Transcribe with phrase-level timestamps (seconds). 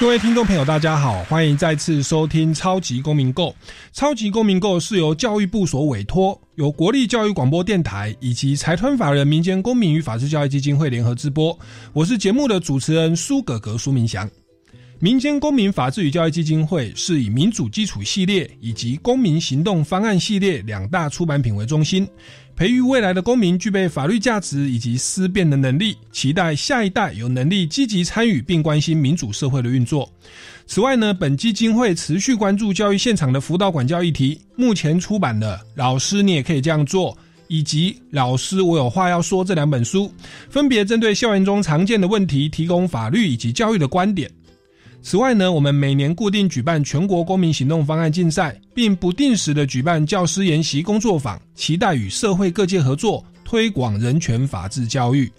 [0.00, 3.48] 各位听众朋友，大家好，欢迎再次收听《超级公民购》。
[3.92, 11.56] 《超级公民购》是由教育部所委托，由国立教育广播电台以及财团法人民间公民与法治教育基金会联合直播。
[11.92, 14.26] 我是节目的主持人苏格格苏明祥。
[15.00, 22.08] 民间公民法治与教育基金会是以民主基础系列以及公民行动方案系列两大出版品为中心。
[22.60, 30.06] 培育未来的公民具备法律价值以及思辨的能力，期待下一代有能力积极参与并关心民主社会的运作。
[30.66, 34.38] 此外呢，本基金会持续关注教育现场的辅导管教议题。
[34.56, 37.12] 目前出版的《老师你也可以这样做》
[37.48, 40.12] 以及《老师我有话要说》这两本书，
[40.50, 44.30] 分别针对校园中常见的问题，提供法律以及教育的观点。
[45.02, 55.30] 此外呢，我们每年固定举办全国公民行动方案竞赛，并不定时的举办教师研习工作坊，期待与社会各界合作，推广人权法治教育。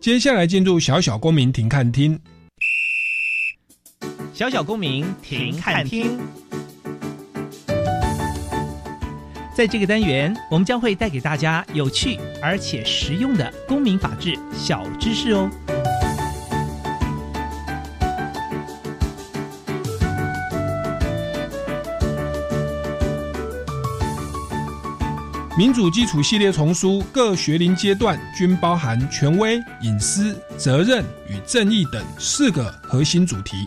[0.00, 2.18] 接下来进入小小公民庭看厅，
[4.32, 6.18] 小小公民庭看厅。
[9.54, 15.48] 在这个单元，我们将会带给大家有趣而且实用的公民法治小知识哦。
[25.56, 33.64] 民主基础系列丛书各学龄阶段均包含权威、隐私、责任与正义等四个核心主题。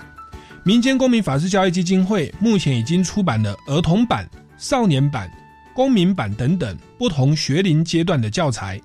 [0.64, 5.32] 民间公民法治教育基金会目前已经出版了儿童版、少年版、
[5.74, 8.82] 公民版等等不同学龄阶段的教材。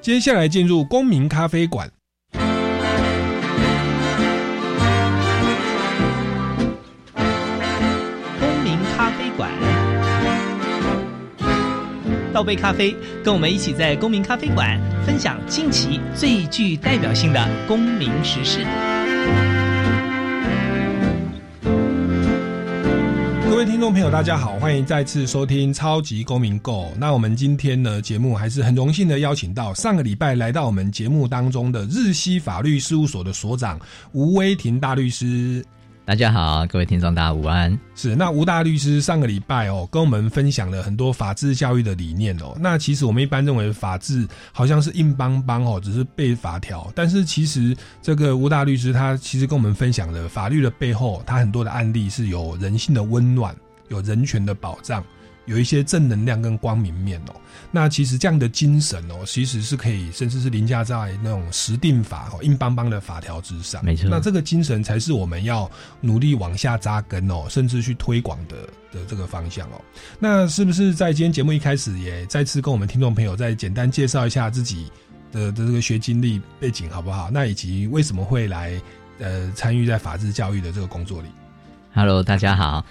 [0.00, 1.90] 接下来进入公民咖啡馆。
[12.36, 18.58] 倒杯咖啡，跟我们一起在公民咖啡馆分享近期最具代表性的公民时事。
[23.48, 26.92] 各位听众朋友，大家好，欢迎再次收听超级公民购。
[26.98, 33.80] 那我们今天呢，节目还是很荣幸的邀请到上个礼拜来到我们节目当中的日西法律事务所的所长
[34.12, 35.64] 吴威庭大律师。
[36.06, 37.76] 大家好，各位听众，大家午安。
[37.96, 42.56] 是那吴大律师上个礼拜哦，跟我们分享了很多法治教育的理念哦。
[42.60, 46.88] 那其实我们一般认为法治好像是硬邦邦哦，只是背法条。
[46.94, 53.52] 但是其实这个吴大律师他其实跟我们分享了法律的背后，他很多的案例是有人性的温暖，
[53.88, 55.02] 有人权的保障。
[55.46, 57.34] 有一些正能量跟光明面哦，
[57.70, 63.82] 那其实这样的精神哦，其实是可以，甚至是凌驾在那种实定法哦、硬邦邦的法条之上。
[63.84, 65.70] 没错，那这个精神才是我们要
[66.00, 68.56] 努力往下扎根哦，甚至去推广的
[68.92, 69.80] 的这个方向哦。
[70.18, 74.90] 那是不是在今天节目一开始也再次跟我们听众朋友再简单介绍一下自己
[75.30, 77.30] 的的这个学经历背景好不好？
[77.30, 78.80] 那以及为什么会来
[79.20, 81.28] 呃参与在法治教育的这个工作里
[81.94, 82.84] ？Hello，大家好。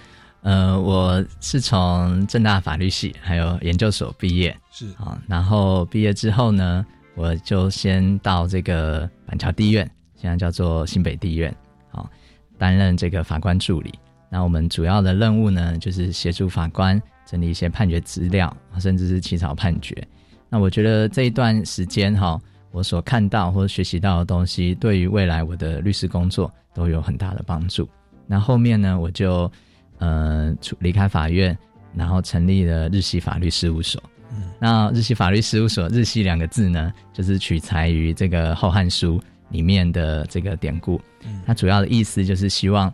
[0.46, 6.86] 呃，我是从正大法律系还有研究所毕业，是啊，然后毕业之后呢，
[7.16, 11.52] 我就先到这个板桥地院，现在叫做新北地院，
[11.90, 12.08] 好，
[12.56, 13.92] 担任这个法官助理。
[14.30, 20.00] 那我们主要的任务呢，就是协助法官整理一些判决资料，甚至是起草判决。
[20.48, 22.40] 那我觉得这一段时间哈，
[22.70, 27.88] 我所看到或者学习到的东西，对于未来我的律师工作都有很大的帮助。
[28.28, 29.50] 那后面呢，我就。
[29.98, 31.56] 呃，出离开法院，
[31.94, 34.02] 然后成立了日系法律事务所。
[34.32, 39.18] 嗯，那日系法律事务所“日系”两个字呢，就是取材于这个《后汉书》
[39.50, 41.00] 里面的这个典故。
[41.24, 42.92] 嗯，它主要的意思就是希望，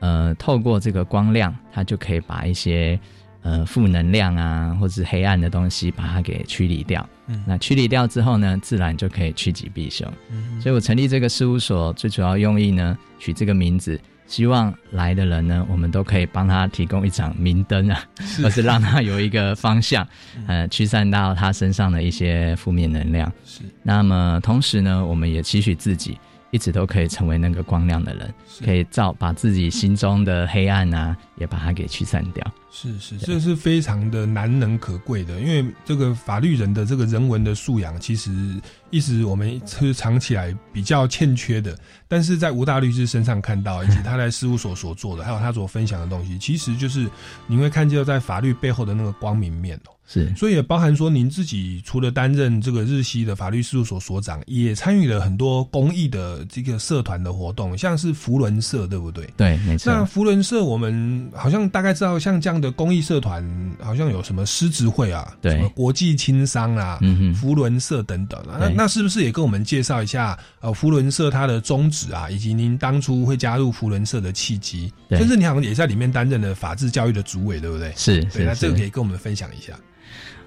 [0.00, 3.00] 呃，透过这个光亮，它就可以把一些
[3.42, 7.08] 呃负能量啊，或者是黑暗的东西，把它给驱离掉。
[7.26, 10.06] 嗯，那驱离掉之后呢，自然就可以趋吉避凶。
[10.30, 13.98] 嗯，所以我成立这个事务所最主要用意呢，取这个名字。
[14.26, 18.02] 希望来的人呢，我们都可以帮他提供一盏明灯啊，
[18.42, 20.06] 而是让他有一个方向，
[20.46, 23.30] 呃，驱散到他身上的一些负面能量。
[23.44, 23.60] 是。
[23.82, 26.18] 那么同时呢，我们也期许自己
[26.50, 28.34] 一直都可以成为那个光亮的人，
[28.64, 32.44] 可以照把自己心中的黑暗啊，也把它给驱散掉。
[32.70, 38.32] 是是，这是非常的难能可贵的，因为这个法律人的这个人文的素养，其实
[38.90, 41.78] 一直我们是藏起来比较欠缺的。
[42.08, 47.08] 但是在吴大律师身上看到，以及他在事务所所做的，还有他所分享的东西，其实就是
[47.46, 49.94] 你会看见在法律背后的那个光明面哦。
[50.06, 59.26] 是，所以也包含说，您自己除了担任这个日西的法律事务所所长，也参与了很多公益的这个社团的活动，像是福伦社，对不对？
[59.36, 59.90] 对，没错。
[59.90, 63.44] 那福伦社，我们好像大概知道，像这样的公益社团，
[63.80, 68.40] 好像有什么狮子会啊，对，国际青商啊，嗯哼，福伦社等等。
[68.42, 74.92] 啊那那是不是也跟我们介绍一下，呃，福伦社它的宗旨啊，以及您当初会加入福伦社的契机？
[75.10, 77.92] 甚至你好像也在里面担任了法治教育的主委，对不对？
[77.96, 78.44] 是，对。
[78.44, 79.72] 那这个可以跟我们分享一下。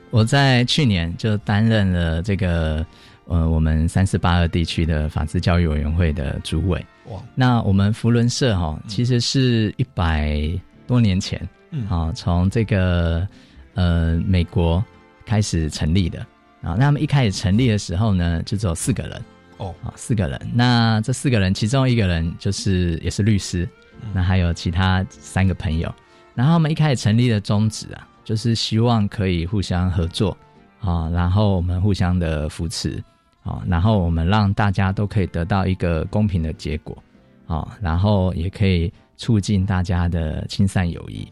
[0.09, 2.85] 我在去年就担任了这个
[3.25, 6.83] 呃，我们三四八二地区的法治教育委员会的主委。
[7.09, 10.39] 哇，那我们福伦社哈，其实是一百
[10.87, 13.27] 多年前，嗯，啊，从这个
[13.75, 14.83] 呃美国
[15.25, 16.25] 开始成立的
[16.61, 16.75] 啊。
[16.79, 19.21] 那么一开始成立的时候呢，就只有四个人
[19.57, 20.41] 哦，啊，四个人。
[20.53, 23.69] 那这四个人其中一个人就是也是律师，
[24.13, 25.93] 那还有其他三个朋友。
[26.33, 28.07] 然后我们一开始成立的宗旨啊。
[28.27, 30.37] 就是希望可以互相合作，
[30.81, 33.01] 啊，然后我们互相的扶持，
[33.41, 37.01] 啊，然后我们让大家都可以得到一个公平的结果，
[37.47, 41.27] 啊，然后也可以促进大家的亲善友谊。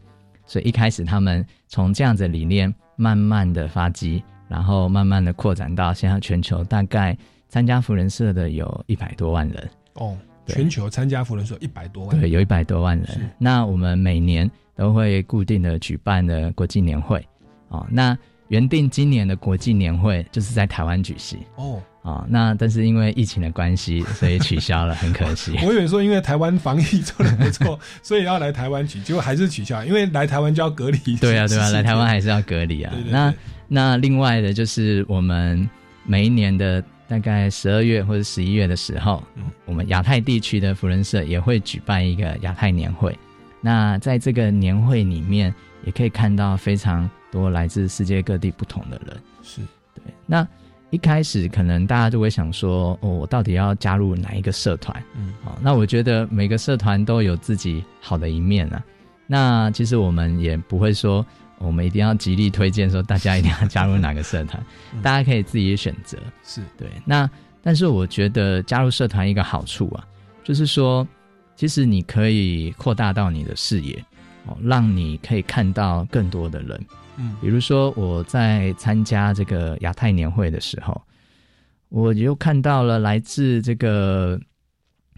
[0.45, 7.17] 所以一开始他们从这样子理念慢慢的发迹，然后慢慢的扩展到现在全球大概
[7.47, 9.69] 参加福人社的有一百多万人。
[9.93, 13.29] 哦，全球参加福人社一百多万，对，有一百多万人。
[13.37, 14.51] 那我们每年。
[14.77, 17.25] 都会固定的举办的国际年会，
[17.69, 18.13] 哦，那
[18.49, 25.57] 原定今年的国际年会就是在台湾举行，哦，啊，那但是因为疫情的关系，所以取消了，很可惜。
[25.65, 30.99] 我以为说因为台湾防疫做的不错，所以要来台湾取，结果还是取消，因为来台湾就要隔离。
[31.17, 32.93] 对啊，对啊，来台湾还是要隔离啊。
[33.09, 33.33] 那
[33.67, 35.67] 那另外的就是我们
[36.05, 39.23] 每一年的大概十二月或者十一月的时候，
[39.65, 43.17] 我们亚太地区的福人社也会举办一个亚太年会。
[43.61, 45.51] 那在这个年会里面，
[45.83, 49.17] 也可以看到非常多来自世界各地不同的人。
[49.41, 49.61] 是
[49.95, 50.13] 对。
[50.27, 50.47] 那
[50.91, 55.03] 一开始可能大家就会想说，哦，我到底要加入哪一个社团？
[55.15, 55.57] 嗯，好。
[55.61, 58.83] 那我觉得每个社团都有自己好的一面啊。
[59.27, 61.25] 那其实我们也不会说，
[61.57, 64.63] 我们一定要极力推荐说大家一定要加入哪个社团，
[65.03, 66.17] 大家可以自己选择。
[66.43, 66.87] 是对。
[67.03, 67.29] 那
[67.61, 70.05] 但是我觉得加入社团一个好处啊，
[70.43, 71.07] 就是说。
[71.57, 73.97] 其实你可以扩大到你的视野，
[74.45, 76.77] 哦，让你可以看到更多的人。
[77.17, 81.01] 嗯，比如说我在参加这个亚太年会的时候，
[81.89, 84.39] 我又看到了来自这个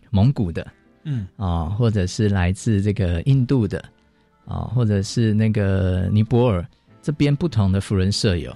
[0.09, 0.65] 蒙古的，
[1.03, 1.27] 嗯。
[1.37, 3.83] 啊，或者是来自这个印度的，
[4.45, 6.65] 啊，或者是那个尼泊尔
[7.01, 8.55] 这边不同的福人舍友，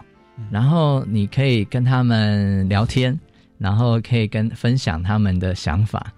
[0.50, 3.18] 然后你可以跟他们聊天，
[3.58, 6.12] 然后可以跟分享他们的想法。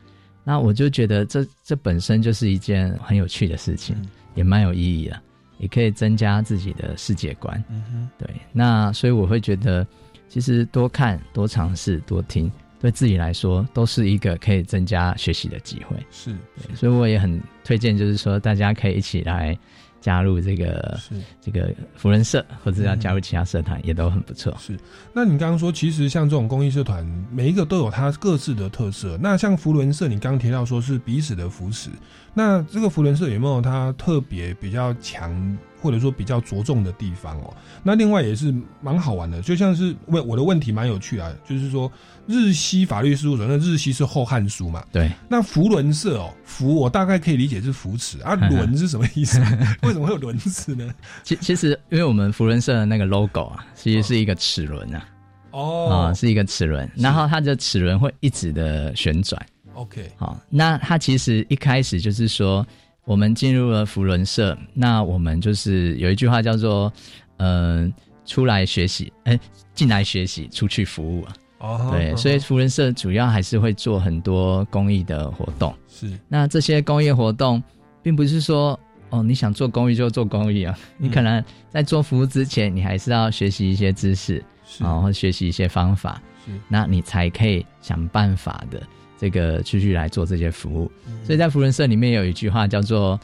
[0.43, 3.95] 那我就觉得这这本身就是一件很有趣的事情，
[4.35, 5.21] 也蛮有意义的，
[5.63, 7.63] 也可以增加自己的世界观。
[7.69, 8.29] 嗯哼，对。
[8.51, 9.87] 那所以我会觉得，
[10.27, 12.51] 其实多看、多尝试、多听，
[12.81, 15.95] 对自己来说都是一个可以增加学习的机会。
[16.11, 16.35] 是，
[16.75, 19.57] 所以我也很推荐，就是说大家可以一起来。
[20.03, 24.53] 加入这个是这个福人社，或者要加入其他社团，也都很不错。
[24.59, 24.77] 是，
[25.13, 29.17] 那你刚刚说，其实像这种公益社团，每一个都有它各自的特色。
[29.21, 31.89] 那像福伦社，你刚刚提到说是彼此的扶持，
[32.33, 35.57] 那这个福伦社有没有它特别比较强？
[35.83, 41.91] 或者说比较着重的地方哦，那另外也是蛮好玩的，就像是问我的问题蛮有趣啊，就是说
[42.25, 44.81] 日西法律事务所，那日西是后汉书嘛？
[44.93, 45.11] 对。
[45.27, 49.39] 那福伦社哦，福我大概可以理解是扶持啊， 轮是什么意思？
[49.83, 50.89] 为什么会有轮子呢？
[51.21, 55.05] 其其实因为我们福伦社的那个 logo 啊，其实是一个齿轮啊，
[55.51, 59.45] 哦，啊是一个齿轮，然后它的齿轮会一直的旋转。
[59.73, 62.65] OK，好，那它其实一开始就是说。
[63.05, 66.91] 我们进入了福伦社，那我们就是有一句话叫做
[67.37, 67.93] “嗯，
[68.25, 69.37] 出来学习，哎，
[69.73, 71.33] 进来学习，出去服务”啊。
[71.59, 75.73] 哦，对，所以福伦社主要还是会做很多公益的活动。
[75.87, 77.61] 是，那这些公益活动，
[78.01, 78.77] 并不是说
[79.09, 80.77] 哦，你想做公益就做公益啊。
[80.97, 84.43] 你可能在做服务之前，你还是要学习一些知识，
[84.79, 88.81] 然后学习一些方法，是，那你才可以想办法的。
[89.23, 90.91] 这个继续来做这些服务，
[91.23, 93.17] 所以在福人社里面有一句话叫做，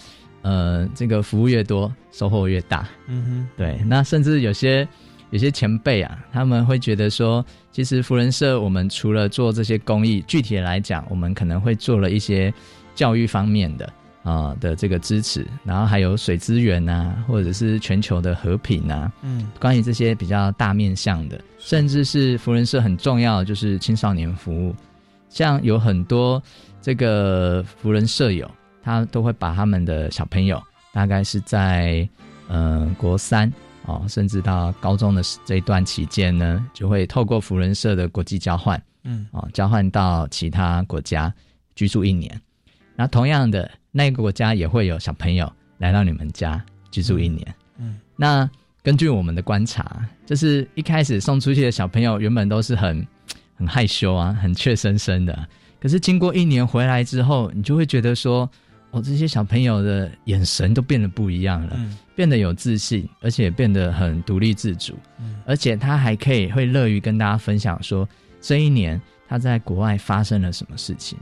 [0.44, 2.88] 呃，这个服务越多，收获越大。
[3.08, 3.78] 嗯哼，对。
[3.86, 4.88] 那甚至有些
[5.32, 12.54] 有些前辈啊，他们会觉得说，其实福人社我们除了做这些公益，具体的来讲，我们可能会做了一些
[12.96, 13.92] 教育方面的
[14.24, 24.74] 啊的这个支持，然后还有水资源啊，或者是全球的和平啊，嗯，关于这些比较大面向的，甚至是福人社很重要的就是青少年服务，
[25.30, 26.42] 像有很多
[26.82, 28.50] 这个福人舍友，
[28.82, 32.08] 他都会把他们的小朋友，大概是在
[32.48, 33.52] 呃国三
[33.86, 41.34] 哦，甚至到高中的这一段期间呢，就会透过福人社的国际交换，嗯，哦，交换到其他国家
[41.76, 42.40] 居住一年。
[42.96, 47.56] 那同样的，那个国家也会有小朋友来到你们家居住一年。
[47.78, 48.50] 嗯，那
[48.84, 53.06] 根据我们的观察，就是一开始送出去的小朋友原本都是很
[53.60, 55.48] 很害羞啊，很怯生生的。
[55.82, 58.50] 可是经过一年回来之后，你就会觉得说，
[58.92, 64.98] 哦，这些小朋友的眼神都变得不一样了，嗯变得有自信，而且变得很独立自主，
[65.46, 68.08] 而且他还可以会乐于跟大家分享说，
[68.42, 71.18] 这一年他在国外发生了什么事情。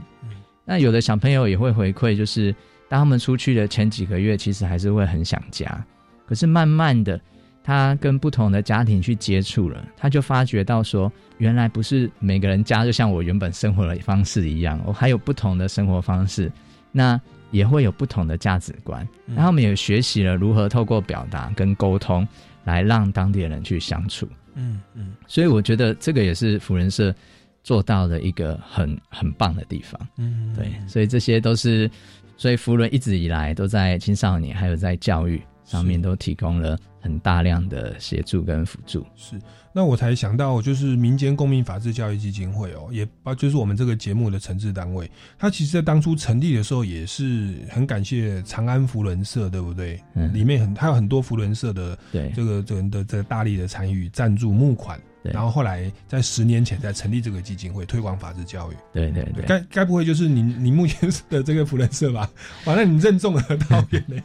[0.64, 2.54] 那有的小朋友也会回馈，就是
[2.88, 5.84] 当他们出去的前几个月，其实还是会很想家，
[6.26, 7.20] 可是慢慢的，
[7.68, 16.50] 他跟不同的家庭去接触了，他就发觉到说，原来不是每个人家就像我原本生活的方式一样，我还有不同的生活方式，
[16.90, 17.20] 那
[17.50, 19.06] 也会有不同的价值观。
[19.26, 22.26] 然后我们也学习了如何透过表达跟沟通，
[22.64, 24.26] 来让当地人去相处。
[24.54, 27.14] 嗯嗯所以我觉得这个也是福人社
[27.62, 30.00] 做到的一个很很棒的地方。
[30.16, 31.90] 嗯，对，所以这些都是，
[32.38, 39.04] 所以福伦一直以来都在青少年还有在教育上面都提供了很大量的协助跟辅助。
[39.14, 39.38] 是。
[39.70, 45.08] 那我才想到，就是民间公民法治教育基金会哦，也包就是我们这个节目的承制单位。
[45.38, 50.02] 它其实，在当初成立的时候，也是很感谢长安福伦社，对不对？
[50.14, 58.76] 嗯里面很它有很多福伦社的对这个这个的这个大力的参与、赞助、募款，对然后后来在十年前才成立这个基金会，推广法治教育。
[58.92, 62.30] 对对对，该该不会就是你你目前的这个福人社吧？
[62.66, 64.16] 完了，你任重而道远呢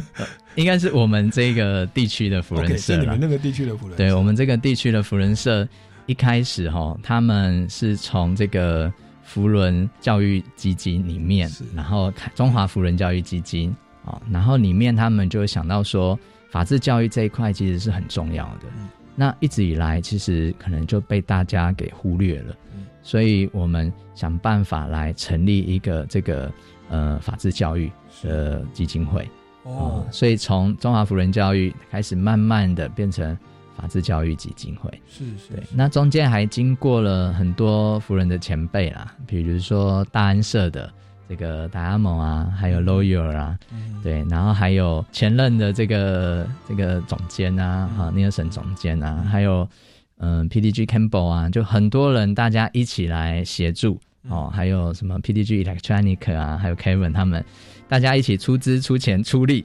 [0.56, 3.18] 应该是我们这个地区的福人社啦是你们。
[3.20, 4.02] 那个地区的福人社。
[4.02, 5.68] 对我们这个地区的福人社，
[6.06, 8.92] 一开始哈，他们是从这个
[9.22, 16.18] 福伦教育基金里面是，然后中华福伦教育基金啊，然后里面他们就想到说，
[16.50, 18.62] 法治教育这一块其实是很重要的。
[18.78, 18.88] 嗯
[19.20, 22.86] 那一直以来，其实可能就被大家给忽略了，嗯。
[23.02, 26.50] 所以我们想办法来成立一个这个
[26.88, 29.28] 呃法治教育的基金会。
[29.64, 29.70] 哦。
[29.72, 33.36] 哦，，所以从中华福人教育开始，慢慢的变成
[33.76, 34.90] 法治教育基金会。
[35.06, 40.90] 是是对，那中间还经过了很多福人的前辈啦，比如说大安社的
[41.30, 44.02] 这个达阿蒙啊，还有 Lawyer 啊，嗯。
[44.02, 49.68] 对，然后还有前任的这个这个总监啊，哈、尼尔森总监啊，还有
[50.16, 57.44] 嗯 PDG Campbell 啊，就很多人大家一起来协助哦，还有什么 PDG Electronic 啊，还有 Kevin 他们，
[57.88, 59.64] 大家一起出资出钱出力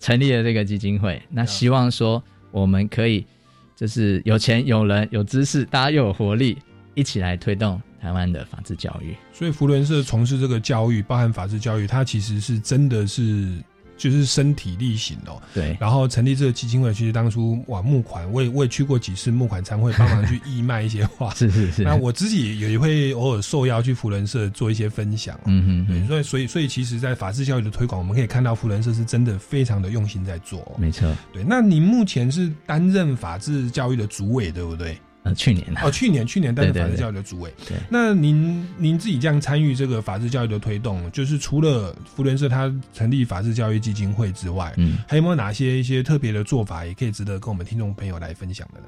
[0.00, 1.20] 成立了这个基金会。
[1.28, 3.26] 那希望说我们可以
[3.76, 6.56] 就是有钱有人有知识，大家又有活力，
[6.94, 9.16] 一起来推动台湾的法治教育。
[9.32, 13.56] 所以福伦社从事这个教育，包含法治教育，它其实是真的是
[13.96, 15.40] 就是身体力行哦。
[15.54, 21.32] 对，然后成立这个基金会，其实当初哇募款，我也我也去过几次募款参会，帮忙去义卖一些画。
[21.36, 30.72] 是是是，那我自己也会偶尔受邀去福伦社做一些分享、嗯哼哼，所以所以所以其实，在法治教育的推广，我们可以看到福伦社是真的非常的用心在做、哦。
[30.76, 31.08] 没错。
[31.32, 34.98] 对，那你目前是担任法治教育的主委，对不对？
[35.24, 35.82] 呃，去年啊。
[35.84, 37.52] 哦，去年去年担任法治教育的主委。
[37.68, 37.76] 对。
[37.88, 48.86] 那您您自己这样参与这个法治教育的推动，就是除了福伦社他成立法治教育基金会之外，嗯，还有没有哪些一些特别的做法，也可以值得跟我们听众朋友来分享的呢？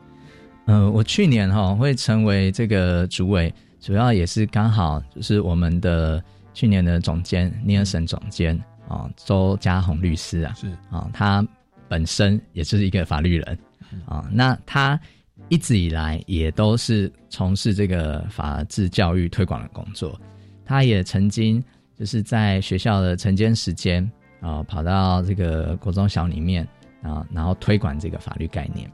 [0.67, 6.23] 呃，我去年哈、会成为这个主委，主要也是刚好就是我们的
[6.55, 10.71] 去年的总监尼尔森总监啊、周家宏律师啊是。
[10.91, 11.47] 啊、他
[11.87, 13.59] 本身也是一个法律人
[14.07, 14.99] 啊、那他
[15.48, 20.18] 一直以来也都是从事这个法治教育推广的工作，
[20.64, 21.62] 他也曾经
[21.98, 24.10] 就是在学校的晨间时间
[24.40, 26.66] 啊、跑到这个国中小里面
[27.02, 28.90] 啊、然后推广这个法律概念。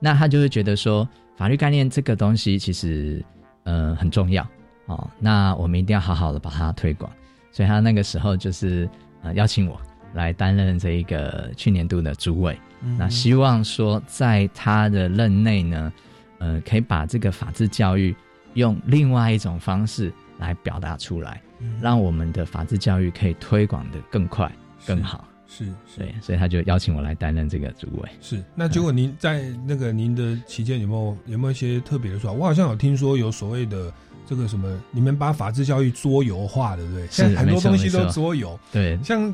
[0.00, 3.24] 那他就会觉得说，法律概念这个东西其实
[3.62, 4.46] 呃很重要
[4.86, 7.10] 哦，那我们一定要好好的把它推广。
[7.50, 8.88] 所以他那个时候就是
[9.22, 9.80] 呃邀请我
[10.14, 12.58] 来担任这一个去年度的主委，
[12.96, 15.92] 那希望说在他的任内呢，
[16.38, 18.14] 呃，可以把这个法治教育
[18.54, 21.42] 用另外一种方式来表达出来，
[21.80, 24.50] 让我们的法治教育可以推广的更快
[24.86, 25.26] 更好。
[25.46, 28.08] 是是对，所以他就邀请我来担任这个主委。
[28.20, 28.42] 是。
[28.56, 32.36] 那结果您在那个您的期间有没有有没有一些特别的说法？
[32.36, 33.92] 我好像有听说有所谓的
[34.26, 37.06] 这个什么，你们把法治教育桌游化，对不对？
[37.08, 39.32] 现在很多东西都桌游，对，像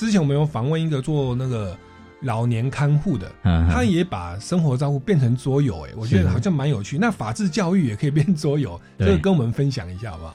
[0.00, 1.76] 之前我们有访问一个做那个
[2.22, 6.96] 老年看护的，嗯，他也把生活照顾变成桌游，哎，我觉得好像蛮有趣。
[6.96, 10.34] 那法治教育也可以变桌游， 这个跟我们分享一下好不好？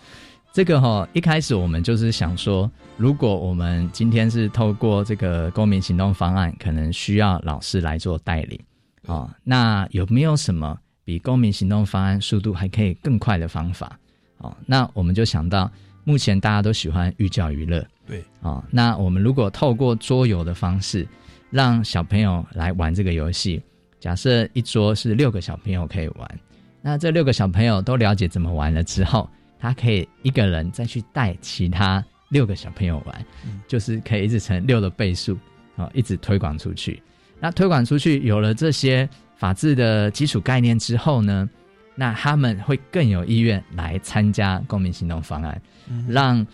[0.53, 8.59] 这个哈、一开始我们就是想说，如果我们今天是透过这个公民行动方案，可能需要老师来做带领
[9.07, 13.99] 啊、那有没有什么比公民行动方案速度还可以更快的方法？
[14.37, 15.71] 哦，那我们就想到，
[16.05, 21.05] 目前大家都喜欢寓教于乐，对，啊、那我们如果透过桌游的方式，
[21.49, 23.61] 让小朋友来玩这个游戏，
[23.99, 26.39] 假设一桌是六个小朋友可以玩，
[26.81, 33.59] 那这六个小朋友都了解怎么玩了之后，他可以一个人再去带其他六个小朋友玩，嗯。
[33.67, 35.35] 就是可以一直乘六的倍数，
[35.75, 37.01] 啊、一直推广出去。
[37.39, 41.49] 那推广出去，有了这些法治的基础概念之后呢，
[41.95, 46.45] 那他们会更有意愿来参加公民行动方案，嗯让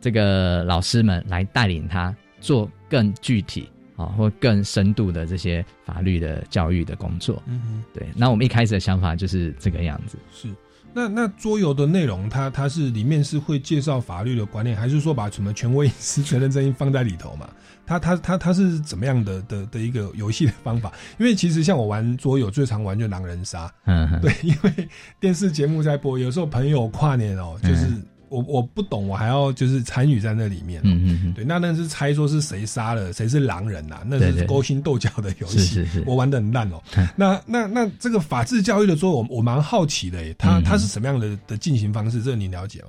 [0.00, 7.40] 这个老师们来带领他做更具体啊、或更深度的这些法律的教育的工作。
[7.46, 7.84] 嗯哼。
[7.92, 10.18] 对，那我们一开始的想法就是这个样子。
[10.32, 10.48] 是，
[10.94, 17.48] 那那桌游的内容，它它是里面是会介绍法律的观念，还是说把什么权威隐私、责任正义放在里头嘛？
[17.84, 20.92] 它它它它是怎么样的的的一个游戏的方法？
[21.18, 27.88] 因为其实像我玩桌游，最常玩就狼人杀，嗯，哼对，因为电视节目在播，有时候朋友跨年哦，就是
[28.34, 30.84] 我我不懂，我还要就是参与在那里面、哦。
[30.86, 35.58] 嗯嗯嗯，对，那那是猜说是谁杀了，谁是狼人呐、那是勾心斗角的游戏。
[35.58, 37.06] 是是是我玩的很烂哦嗯。
[37.16, 42.22] 那那那这个法治教育的桌游，我我蛮好奇的诶，它嗯它是什么样的的进行方式？
[42.22, 42.88] 这个你了解吗？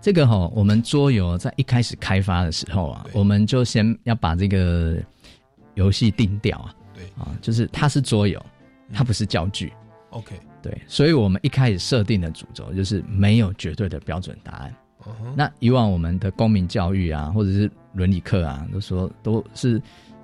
[0.00, 4.98] 这个哈、我们桌游在一开始开发的时候啊，我们就先要把这个
[5.76, 8.44] 游戏定掉啊，对啊，就是它是桌游，
[8.92, 9.72] 它不是教具。
[10.10, 14.74] ，OK，对，所以我们一开始设定的主轴就是没有绝对的标准答案。
[15.36, 19.80] 那以往我们的公民教育啊，或者是伦理课啊，都说都是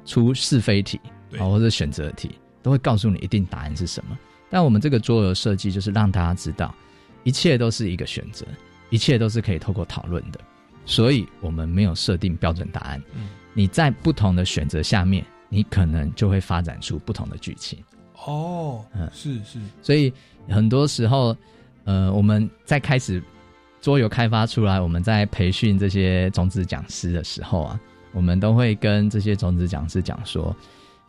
[0.07, 2.31] 出是非题对啊，或者选择题，
[2.63, 4.19] 都会告诉你一定答案是什么。
[4.49, 6.75] 但我们这个桌游设计就是让大家知道，
[7.23, 8.47] 一切都是一个选择，
[8.89, 10.41] 一切都是可以透过讨论的。
[10.87, 13.03] 所以我们没有设定标准答案。
[13.15, 17.79] 嗯你在不同的选择下面，你可能就会发展出不同的剧情。
[18.27, 20.13] 哦，嗯是是，所以
[20.49, 21.37] 很多时候，
[21.85, 23.23] 呃，我们在开始
[23.81, 27.81] 桌游开发出来，我们在培训这些种子讲师的时候啊，
[28.13, 30.55] 我们都会跟这些种子讲师讲说，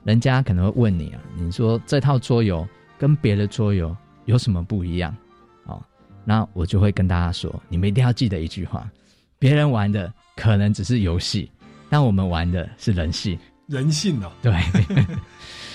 [0.03, 3.95] 人家可能会问你啊，你说这套桌游跟别的桌游
[4.25, 5.15] 有什么不一样？
[5.65, 5.81] 哦，
[6.23, 8.89] 那我就会跟大家说，你们一定要记得一句话：
[9.37, 11.51] 别人玩的可能只是游戏，
[11.89, 13.37] 但我们玩的是人性。
[13.67, 14.53] 人性哦，对，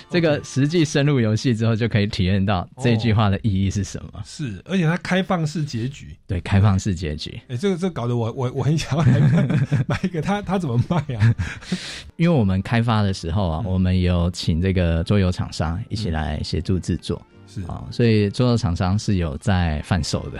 [0.09, 4.23] 这个实际深入游戏之后，就可以体验到这句话的意义是什么。
[4.25, 6.17] 是，而且它开放式结局。
[6.27, 7.41] 对，开放式结局。
[7.49, 11.35] 哎、这个这搞得我我我很想要来买买一个，它它怎么卖啊？
[12.17, 20.39] 因为我们开发的时候啊，嗯我们有请这个桌游厂商一起来协助制作是啊、所以桌游厂商是有在贩售的，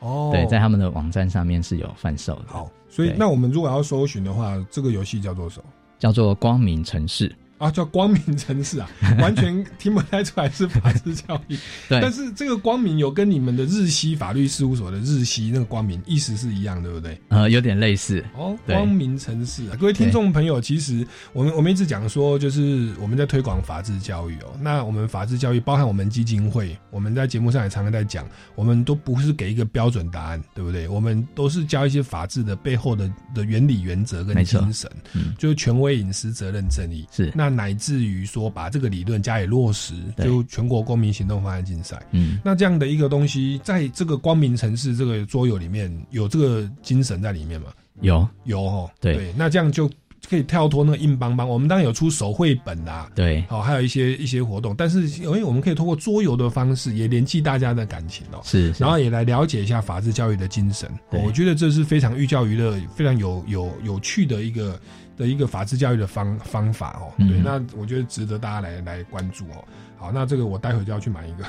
[0.00, 5.64] 哦，对，在他们的网站上面是有贩售的，好，所以那我们如果要搜寻的话，这个游戏叫做什么？
[5.98, 7.34] 叫做光明城市。
[7.58, 8.88] 啊，叫光明城市啊，
[9.20, 11.56] 完全听不太出来是法治教育。
[11.88, 17.20] 对，但是这个光明有跟你们的日西法律事务所的日西那个光明意思是一样，对不对？
[17.28, 24.56] 呃，有点类似，哦，光明城市啊，各位听众朋友，其实我们我们一直讲说，就是我们在推广法治教育哦。
[24.60, 30.86] 那我们法治教育包含我们基金会，我们在节目上也常常在讲，我们都不是给一个标准答案，对不对？
[30.86, 37.06] 我们都是教一些法治的背后的的原理、原则跟精神，嗯，就是权威、隐私、责任、正义。
[37.10, 42.00] 是，那乃至于说把这个理论加以落实，就全国公民行动方案竞赛。
[42.12, 47.68] 嗯，那这样的一个东西，在这个光明城市这个桌游里面有这个精神在里面吗？
[48.00, 49.32] 有，有哦，对。
[49.36, 49.90] 那这样就
[50.28, 51.48] 可以跳脱那个硬邦邦。
[51.48, 58.40] 我们当然有出手绘本啦、对，好、还有一些一些活动，但是因为我们可以通过桌游的方式，也联系大家的感情哦。
[58.44, 58.82] 是，是。
[58.82, 64.80] 然后也来了解一下法治教育的精神，哦我觉得这是非常寓教于乐、非常有有有趣的一个
[65.18, 67.12] 的一个法治教育的方方法哦。
[67.18, 69.62] 嗯对，那我觉得值得大家来来关注哦。
[69.98, 71.44] 好，那这个我待会就要去买一个。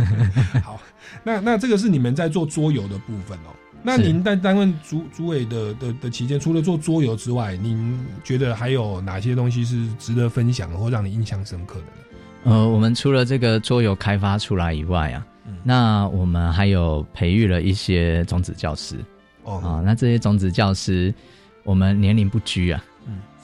[0.62, 0.80] 好，
[1.24, 3.50] 那那这个是你们在做桌游的部分哦。
[3.80, 12.56] 那您在担任主主委的的的期间，除了做桌游之外，您觉得还有哪些东西是值得分享或让你印象深刻的呢？
[12.56, 18.96] 呃，我们除了这个桌游开发出来以外啊，嗯那我们还有培育了一些种子教师
[19.44, 21.14] 哦，啊，那这些种子教师，
[21.62, 22.97] 我们年龄不拘啊，嗯，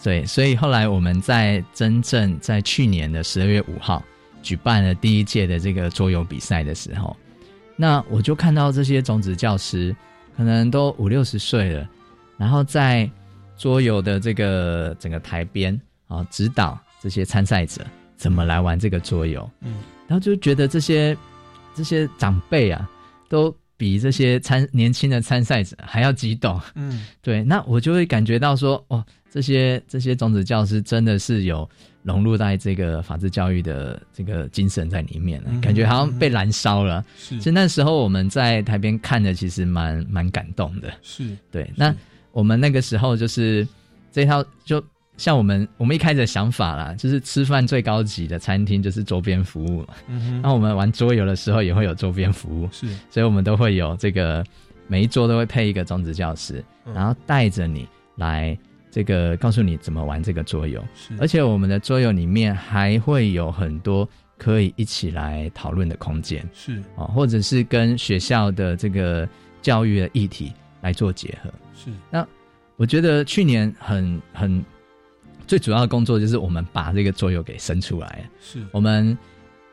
[0.05, 4.05] 对，所以后来我们在真正在去年的十二月五号
[4.43, 7.17] 举办了第一届的这个桌游比赛的时候，
[7.75, 9.97] 那我就看到这些种子教师，
[10.37, 11.89] 可能都五六十岁了，
[12.37, 13.11] 然后在
[13.57, 17.81] 桌游的这个整个台边啊，指导这些参赛者
[18.15, 19.51] 怎么来玩这个桌游。
[19.63, 21.17] 嗯，然后就觉得这些
[21.75, 22.87] 这些长辈啊，
[23.31, 26.61] 都比这些参年轻的参赛者还要激动。
[26.75, 29.03] 嗯，对，那我就会感觉到说，哦，
[29.35, 31.69] 这些这些种子教师真的是有
[32.05, 37.05] 融入在这个法治教育的这个精神在里面了，嗯感觉好像被燃烧了。
[37.19, 40.89] 是其实那时候我们在台边看的，其实蛮蛮感动的。
[41.03, 41.93] 是，对，那
[42.31, 43.67] 我们那个时候就是
[44.13, 44.81] 这套，就
[45.17, 49.89] 像我们我们一开始的想法啦，就是吃饭最高级的餐厅就是周边服务嘛。
[50.07, 54.45] 嗯哼，那我们玩桌游的时候也会有周边服务，是，所以我们都会有这个
[54.87, 58.57] 每一桌都会配一个种子教师，嗯然后带着你来
[58.95, 66.49] 这个告诉你怎么玩这个桌游，是，而且我们的桌游里面还会有很多可以一起来讨论的空间。
[66.53, 66.81] 是。
[66.95, 69.29] 哦，或者是跟学校的这个
[69.61, 71.53] 教育的议题来做结合。
[71.75, 72.25] 是，那
[72.77, 74.65] 我觉得去年很很
[75.45, 78.31] 最主要的工作就是我们把这个桌游给生出来。
[78.41, 79.19] 是，我们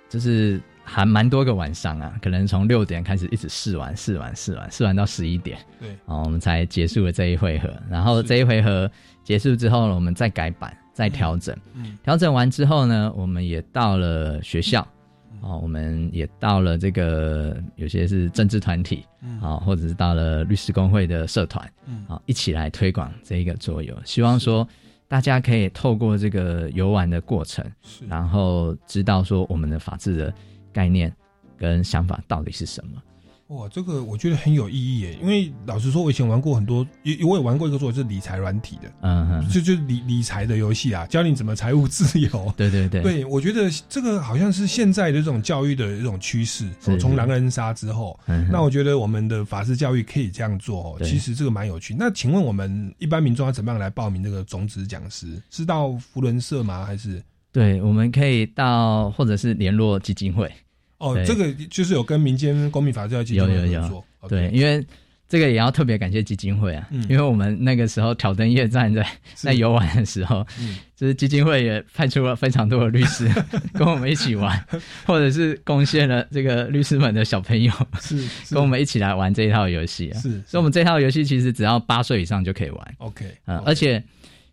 [0.09, 7.69] 就是还蛮多个晚上啊，可能从六点开始一直试玩、试玩、试玩，试玩到十一点，对，哦，我们才结束了这一回合。
[7.89, 8.27] 然后是。
[8.27, 8.89] 这一回合
[9.23, 11.55] 结束之后呢，我们再改版、再调整。
[11.73, 14.85] 嗯，调整完之后呢，我们也到了学校，
[15.31, 15.39] 嗯。
[15.41, 19.39] 哦，我们也到了这个有些是政治团体，嗯。
[19.41, 22.05] 啊、或者是到了律师工会的社团，嗯。
[22.07, 24.67] 啊、一起来推广这一个桌游，希望说
[25.07, 27.65] 大家可以透过这个游玩的过程，
[28.07, 30.33] 然后知道说我们的法治的
[30.73, 31.13] 概念
[31.57, 33.01] 跟想法到底是什么。
[33.47, 42.29] 哇，这个我觉得很有意义耶，因为老实说，我以前玩过很多，也我也玩过一个做是理财软体的，嗯哼，就就是理理财的游戏啊，教你怎么财务自由。
[42.55, 46.69] 对对对，对，我觉得这个好像是现在的这种教育的一种趋势。
[46.79, 51.03] 从狼人杀之后，嗯那我觉得我们的法治教育可以这样做哦。
[51.03, 51.93] 其实这个蛮有趣。
[51.93, 55.27] 那请问我们一般民众要怎么样来报名这个种子讲师？
[55.49, 56.85] 是到福伦社吗？
[56.85, 60.51] 还是对，我们可以到或者是联络基金会，
[60.97, 64.03] 哦，这个就是有跟民间公民法治教育基金会有有有。
[64.29, 64.85] 对，因为
[65.27, 67.01] 这个也要特别感谢基金会啊，嗯。
[67.09, 70.77] 因为我们那个时候挑灯夜战在 在游玩的时候，嗯。
[70.95, 73.27] 就是基金会也派出了非常多的律师
[73.73, 74.63] 跟我们一起玩，
[75.05, 78.53] 或者是贡献了这个律师们的小朋友是 是。
[78.53, 80.19] 跟我们一起来玩这一套游戏啊。
[80.19, 84.01] 是，所以，我们这套游戏其实只要八岁以上就可以玩，OK，嗯而且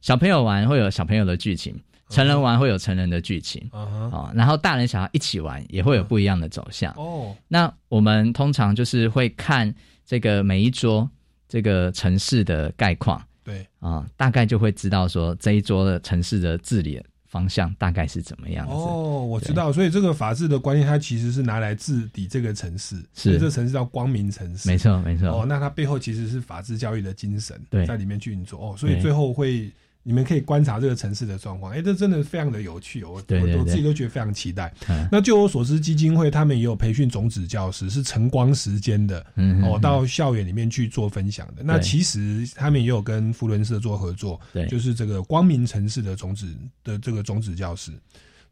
[0.01, 1.79] 小朋友玩会有小朋友的剧情，
[2.09, 3.69] 成人玩会有成人的剧情。
[3.71, 6.93] 啊然后大人小孩一起玩也会有不一样的走向。
[6.97, 11.09] 哦那我们通常就是会看这个每一桌
[11.49, 18.73] 这个城市的概况对啊、大概就会知道说这一桌的城市的治理方向大概是怎么样子。
[18.73, 25.29] 哦，我知道，所以这个法治的观念，它其实是拿来治理这个城市，所以这个城市叫光明城市，没错，没错。
[25.29, 29.71] 哦，那它背后其实是法治教育的精神对在里面去运作哦，所以最后会
[30.03, 34.73] 你们可以观察这个城市的状况，哎，这真的非常的有趣哦，我我我自己都觉得非常期待。
[34.89, 39.21] 嗯那据我所知，基金会他们也有培训种子教师，是晨光时间的。
[39.21, 41.63] 哦，嗯嗯到校园里面去做分享的。
[41.63, 46.47] 那其实他们也有跟福伦社做合作，对就是这个光明城市的种子
[46.83, 47.93] 的这个种子教师。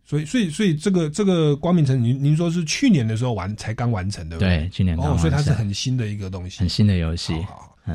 [0.04, 4.58] 所以，所以，所以这个这个光明城，您您说是去年的时候完才刚完成，对不对？
[4.58, 7.32] 对，去年刚哦，所以它是很新的一个东西，很新的游戏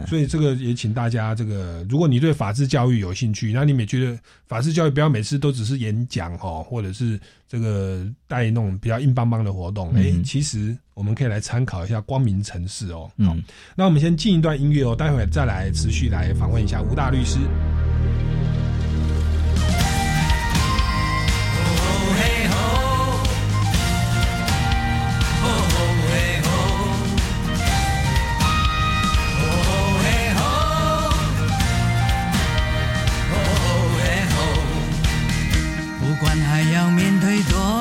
[0.07, 13.11] 所以这个也请大家，这个如果你对法治教育有兴趣，那你们也觉得法治教育不要每次都只是演讲哦，或者是这个带那种比较硬邦邦的活动，哎、嗯其实我们可以来参考一下光明城市哦。
[13.25, 13.43] 好嗯，
[13.75, 17.39] 那我们先进一段音乐哦，待会儿再来持续来访问一下吴大律师。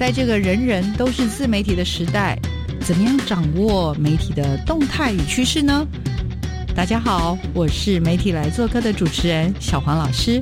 [0.00, 2.34] 在这个人人都是自媒体的时代，
[2.80, 5.86] 怎么样掌握媒体的动态与趋势呢？
[6.74, 10.40] 大家好，我是媒体来做客的主持人小黄老师，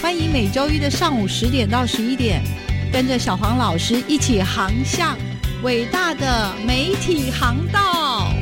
[0.00, 2.42] 欢迎每周一的上午十点到十一点，
[2.90, 5.14] 跟着小黄老师一起航向
[5.62, 8.32] 伟大的媒体航道。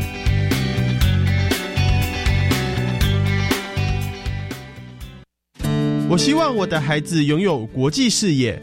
[6.09, 8.63] 我希望我的孩子拥有国际视野，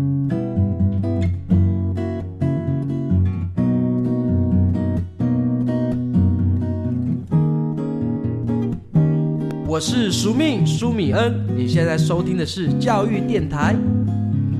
[9.71, 13.73] 我是苏命苏米恩，你现在收听的是教育电台。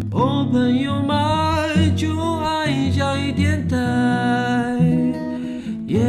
[0.09, 3.77] Open your mind，就爱教育电台。
[5.87, 5.99] 耶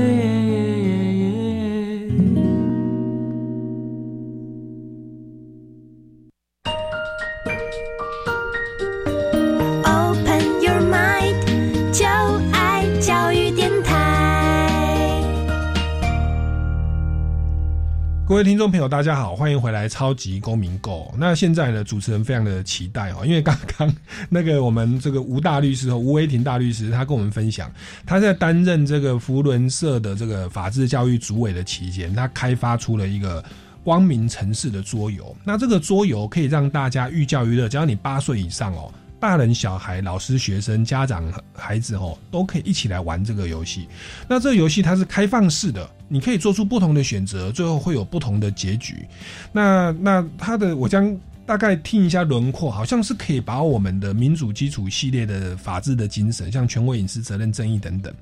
[18.32, 21.12] 各位听众朋友，大家好，欢迎回来《超级公民购》。
[21.18, 23.94] 那现在呢，主持人非常的期待哦，因为刚刚
[24.30, 27.70] 那个我们这个吴大律师和吴威霆大律师，他跟我们分享，
[28.06, 33.44] 他在担任这个福伦社的这个法治教育主委的期间，他开发出了一个
[33.84, 35.36] 光明城市的桌游。
[35.44, 38.90] 那这个桌游可以让大家寓教于乐，只要你八岁以上哦。
[39.22, 43.86] 大人、小孩、老师、学生、家长、孩子哦，都可以一起来玩这个游戏。
[44.26, 49.06] 那这个游戏它是开放式的，你可以做出不同的选择，最后会有不同的结局。
[49.52, 58.12] 那那它的我将大概听一下轮廓，好像是可以把我们的民主基础系列的法治的精神，像权威、隐私、责任、正义等等，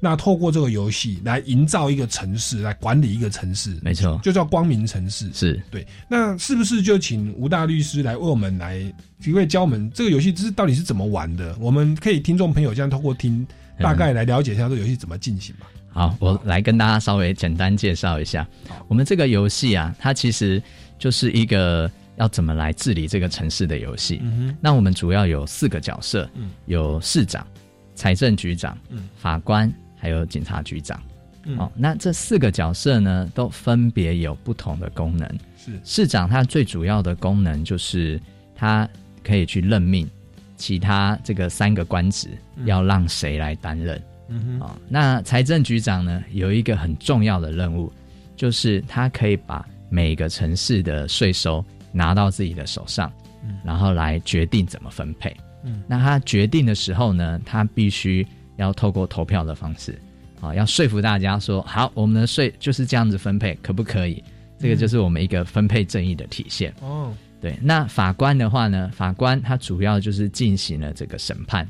[0.00, 5.30] 那透过这个游戏来营造一个城市，来管理一个城市，没错，就叫光明城市。
[5.32, 5.86] 是对。
[6.08, 8.78] 那是不是就请吴大律师来为我们来，
[9.24, 11.56] 因为教我们这个游戏是到底是怎么玩的？
[11.60, 13.46] 我们可以听众朋友这样透过听，
[13.78, 15.66] 大概来了解一下这个游戏怎么进行嘛？
[15.92, 18.46] 好，我来跟大家稍微简单介绍一下，
[18.86, 20.62] 我们这个游戏啊，它其实
[20.98, 24.20] 就是一个要怎么来治理这个城市的游戏。
[24.22, 27.46] 嗯那我们主要有四个角色，嗯有市长、
[27.94, 31.00] 财政局长、嗯法官，还有警察局长。
[31.44, 35.28] 嗯哦，那这四个角色呢，都分别有不同的功能。
[35.56, 38.20] 是市长他最主要的功能就是
[38.54, 38.88] 他
[39.22, 40.08] 可以去任命
[40.56, 44.02] 其他这个三个官职嗯要让谁来担任。
[44.28, 47.92] 嗯哼啊、那财政局长呢有一个很重要的任务，
[48.34, 51.64] 就是他可以把每个城市的税收
[51.96, 53.10] 拿到自己的手上，
[53.42, 55.34] 嗯然后来决定怎么分配。
[55.64, 59.98] 嗯那他决定的时候呢，他必须要透过投票的方式，
[60.40, 64.22] 啊，要说服大家说，好，我们的税就是这样子分配，可不可以？
[64.58, 66.72] 这个就是我们一个分配正义的体现。
[66.80, 71.68] 哦，对，那法官的话呢，法官他主要就是进行了这个审判，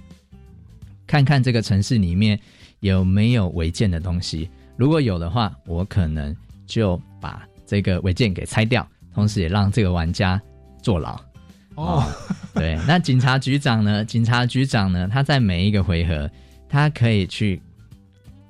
[1.06, 2.38] 看看这个城市里面
[2.80, 6.36] 有没有违建的东西，如果有的话，我可能
[6.66, 8.86] 就把这个违建给拆掉，
[9.16, 10.38] 同时也让这个玩家
[10.82, 11.18] 坐牢。
[11.74, 12.04] 哦，
[12.52, 14.04] 对，那警察局长呢？
[14.04, 15.08] 警察局长呢？
[15.10, 16.30] 他在每一个回合，
[16.68, 17.60] 他可以去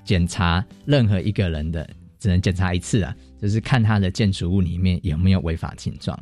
[0.05, 6.19] 检查任何一个人的，只能检查一次啊，就是看他的建筑物里面有没有违法情状。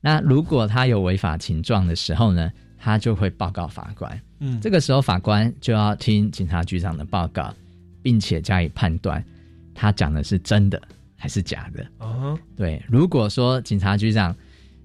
[0.00, 4.20] 那如果他有违法情状的时候呢，他就会报告法官。
[4.40, 7.54] 嗯这个时候法官就要听警察局长的报告，
[8.02, 9.24] 并且加以判断，
[9.72, 10.82] 他讲的是真的
[11.26, 11.82] 还是假的。
[11.98, 14.32] 啊哈，对，如果说警察局长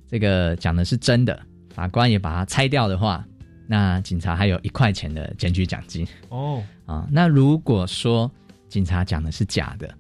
[0.10, 3.24] 这个讲的是真的，法官也把它拆掉的话，
[3.68, 7.08] 那警察还有一块钱的检举奖金哦啊。
[7.12, 8.30] 那如果说
[8.68, 9.94] 警察讲的是假的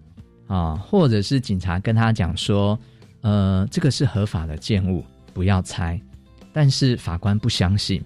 [0.47, 2.77] 啊，或者是警察跟他讲说，
[3.21, 6.01] 呃，这个是合法的建物，不要拆，
[6.51, 8.03] 但是法官不相信，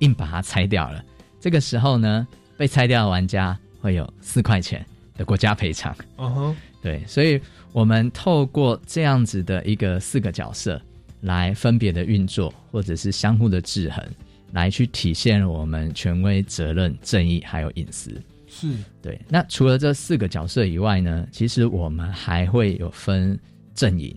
[0.00, 1.02] 硬把它拆掉了。
[1.40, 4.84] 这个时候呢，被拆掉的玩家会有四块钱
[5.16, 5.96] 的国家赔偿。
[6.18, 7.40] 嗯哼，对，所以
[7.72, 10.80] 我们透过这样子的一个四个角色
[11.20, 14.04] 来分别的运作，或者是相互的制衡，
[14.52, 18.10] 来去体现我们权威、责任、正义还有隐私。
[18.48, 19.20] 是对。
[19.28, 23.38] 那除了这四个角色以外呢，其实我们还会有分
[23.74, 24.12] 阵营，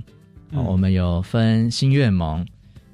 [0.51, 2.43] 嗯哦我们有分新月盟、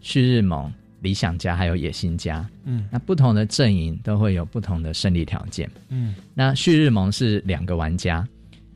[0.02, 0.70] 旭日盟、
[1.00, 2.46] 理想家还有野心家。
[2.66, 5.70] 嗯那不同的阵营都会有不同的胜利条件。
[5.88, 8.28] 嗯那旭日盟是两个玩家，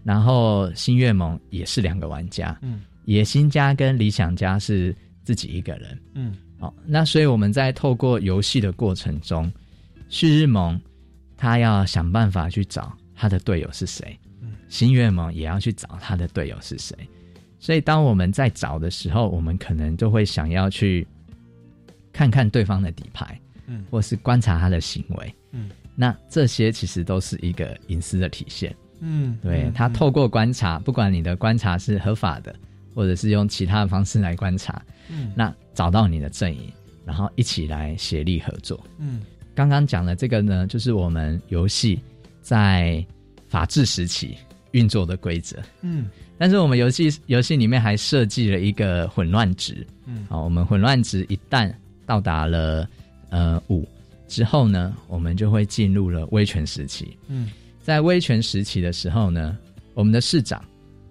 [0.04, 6.00] 然后新月盟也是两个玩家，嗯野心家跟理想家是自己一个人。
[6.14, 9.52] 嗯好、那所以我们在透过游戏的过程中，
[10.08, 10.80] 旭日盟
[11.36, 16.96] 他要想办法去找他的队友是谁，嗯新月盟也要去找他的队友是谁。
[17.60, 21.08] 所以当我们在找的时候，我们可能就会想要去
[22.12, 25.36] 看看对方的底牌，嗯或是观察他的行为。
[25.52, 28.76] 嗯那这些其实都是一个隐私的体现。
[29.06, 32.56] 嗯，对他透过观察，不管你的观察是合法的，
[32.96, 36.72] 或者是用其他的方式来观察，嗯那找到你的阵营，
[37.06, 38.82] 然后一起来协力合作。
[38.98, 39.22] 嗯
[39.54, 42.00] 刚刚讲的这个呢，就是我们游戏
[42.42, 43.06] 在
[43.48, 44.38] 法治时期
[44.72, 45.58] 运作的规则。
[45.82, 46.06] 嗯
[46.38, 51.72] 但是我们游戏游戏里面还设计了一个混乱值，嗯好，我们混乱值一旦
[52.06, 52.88] 到达了
[53.30, 53.88] 呃五
[54.28, 57.16] 之后呢，我们就会进入了威权时期。
[57.28, 57.52] 嗯
[57.84, 59.58] 在威权时期的时候呢，
[59.94, 60.64] 我们的市长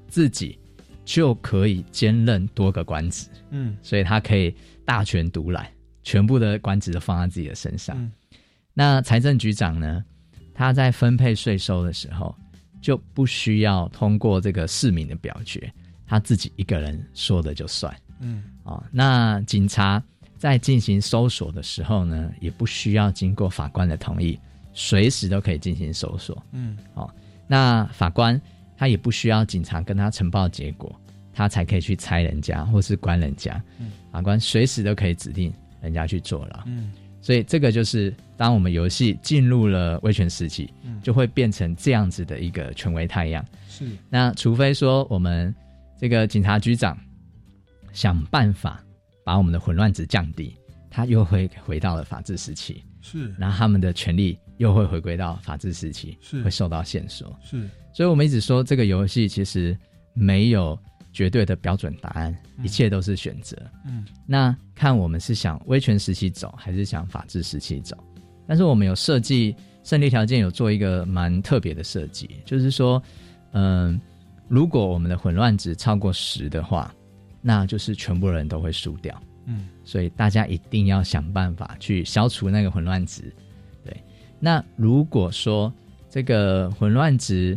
[0.09, 0.59] 自己
[1.05, 4.53] 就可以兼任多个官职，嗯所以他可以
[4.85, 5.67] 大权独揽，
[6.03, 7.95] 全部的官职都放在自己的身上。
[7.97, 8.11] 嗯
[8.75, 10.03] 那财政局长呢，
[10.55, 12.35] 他在分配税收的时候，
[12.81, 15.71] 就不需要通过这个市民的表决，
[16.07, 17.95] 他自己一个人说的就算。
[18.21, 20.03] 嗯哦、那警察
[20.39, 24.39] 在进行搜索的时候呢，也不需要经过法官的同意，
[24.73, 26.43] 随时都可以进行搜索。
[26.53, 27.15] 嗯好、
[27.47, 28.41] 那法官
[28.77, 30.95] 他也不需要警察跟他呈报结果，
[31.33, 33.63] 他才可以去拆人家或是关人家。
[33.79, 36.63] 嗯法官随时都可以指定人家去坐牢。
[36.67, 43.45] 嗯所以这个就是当我们游戏进入了威权时期，嗯就会变成这样子的一个权威太阳。
[43.69, 45.55] 是那除非说我们
[45.97, 46.99] 这个警察局长
[47.93, 48.83] 想办法
[49.25, 50.57] 把我们的混乱值降低，
[50.91, 57.35] 他又会回到了法治时期，是然后他们的权利又会回归到法治时期，是会受到限缩。
[57.43, 59.77] 是所以我们一直说这个游戏其实
[60.15, 60.79] 没有
[61.13, 63.57] 绝对的标准答案，嗯一切都是选择。
[63.87, 67.97] 嗯那看我们是想威权时期走，还是想法治时期走？
[68.47, 73.03] 但是我们有设计胜利条件，有做一个蛮特别的设计，就是说，
[73.53, 74.01] 嗯、
[74.49, 76.95] 如果我们的混乱值超过十的话，
[77.41, 79.21] 那就是全部人都会输掉。
[79.47, 83.35] 嗯所以大家一定要想办法去消除那个混乱值。
[84.45, 85.73] 那如果说
[86.11, 87.57] 这个混乱值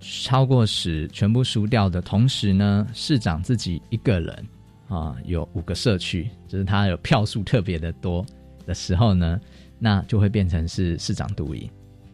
[0.00, 4.46] 超过十，全部输掉的同时呢，市长自己一个人
[4.88, 8.24] 啊有五个社区，就是他有票数特别的多
[8.64, 9.38] 的时候呢，
[9.78, 11.68] 那就会变成是市长独赢。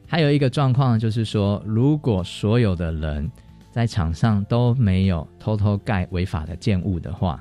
[0.08, 3.30] 还有一个状况就是说，如果所有的人
[3.70, 7.40] 在场上都没有偷偷盖违法的建物的话，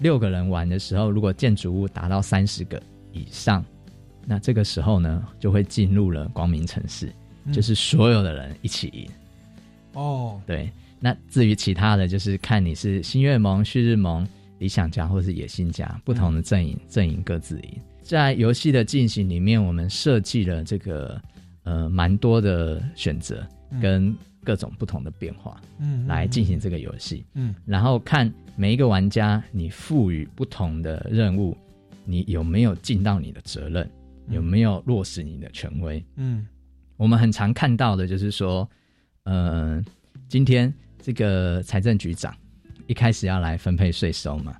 [0.00, 3.64] 六个人玩的时候，如果建筑物达到三十个以上，
[4.26, 7.12] 那这个时候呢，就会进入了光明城市，
[7.44, 9.08] 嗯就是所有的人一起赢。
[9.94, 14.26] 哦对，那至于其他的就是看你是新月盟、旭日盟、
[14.58, 17.70] 理想家或是野心家，不同的阵营，阵营各自赢。
[18.02, 21.20] 在游戏的进行里面，我们设计了这个
[21.62, 27.24] 呃蛮多的选择嗯跟各种不同的变化，嗯来进行这个游戏。
[27.34, 31.56] 嗯然后看每一个玩家，你赋予不同的任务，
[32.04, 33.90] 你有没有尽到你的责任，
[34.28, 36.04] 有没有落实你的权威。
[36.16, 36.46] 嗯
[36.96, 38.68] 我们很常看到的就是说，
[39.24, 39.84] 呃，
[40.28, 42.34] 今天这个财政局长
[42.86, 44.56] 一开始要来分配税收嘛，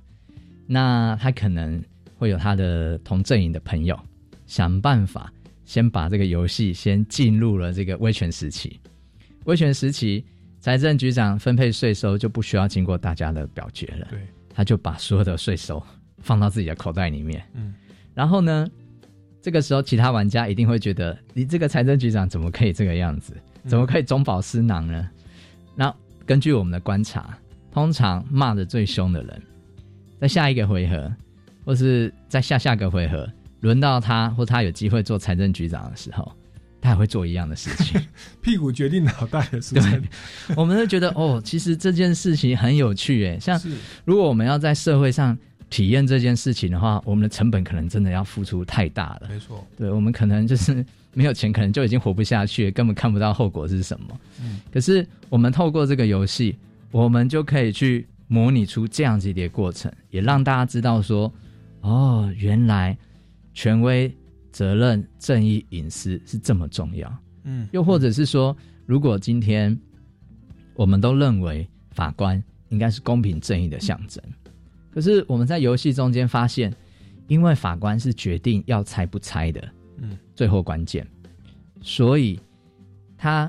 [0.67, 1.83] 那他可能
[2.15, 3.99] 会有他的同阵营的朋友
[4.45, 5.33] 想办法
[5.65, 8.79] 先把这个游戏先进入了这个威权时期。
[9.45, 10.23] 威权时期，
[10.59, 14.19] 财政局长分配税收就不需要经过大家的表决了，对，
[14.53, 15.81] 他就把所有的税收
[16.19, 17.43] 放到自己的口袋里面。
[17.55, 17.73] 嗯
[18.13, 18.67] 然后呢，
[19.41, 23.33] 这个时候其他玩家一定会觉得，你这个财政局长怎么可以这个样子？
[23.65, 25.09] 怎么可以中饱私囊呢？
[25.75, 25.93] 那
[26.25, 27.37] 根据我们的观察，
[27.71, 29.41] 通常骂的最凶的人，
[30.19, 31.13] 在下一个回合，
[31.63, 33.29] 或是在下下个回合，
[33.61, 36.31] 轮到他或他有机会做财政局长的时候，
[36.81, 38.01] 他也会做一样的事情。
[38.41, 40.03] 屁股决定脑袋的事情。
[40.55, 43.39] 我们会觉得哦，其实这件事情很有趣诶。
[43.39, 43.61] 像
[44.05, 45.37] 如果我们要在社会上
[45.69, 49.27] 体验这件事情的话，我们的成本可能真的要付出太大了。
[49.29, 54.19] 没错，对我们可能就是没有钱，可能就已经活不下去，根本看不到后果是什么。
[54.41, 56.55] 嗯，可是我们透过这个游戏，
[56.91, 61.31] 我们就可以去模拟出这样子的过程，也让大家知道说，
[61.81, 62.97] 哦，原来
[63.53, 64.13] 权威、
[64.51, 67.13] 责任、正义、隐私是这么重要。
[67.43, 68.55] 嗯，又或者是说，
[68.85, 69.77] 如果今天
[70.75, 74.23] 我们都认为法官应该是公平正义的象征，
[74.97, 76.73] 可是我们在游戏中间发现，
[77.27, 79.63] 因为法官是决定要拆不拆的，
[79.97, 81.07] 嗯，最后关键，
[81.83, 82.39] 所以
[83.15, 83.47] 他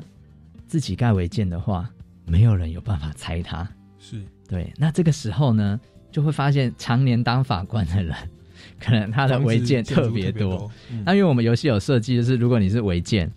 [0.66, 1.88] 自己盖违建的话，
[2.26, 3.66] 没有人有办法拆他。
[3.98, 5.80] 是对，那这个时候呢，
[6.12, 8.14] 就会发现常年当法官的人，
[8.78, 10.70] 可能他的违建特别多。
[10.90, 13.32] 嗯那因为我们游戏有设计，就是如果你是违建，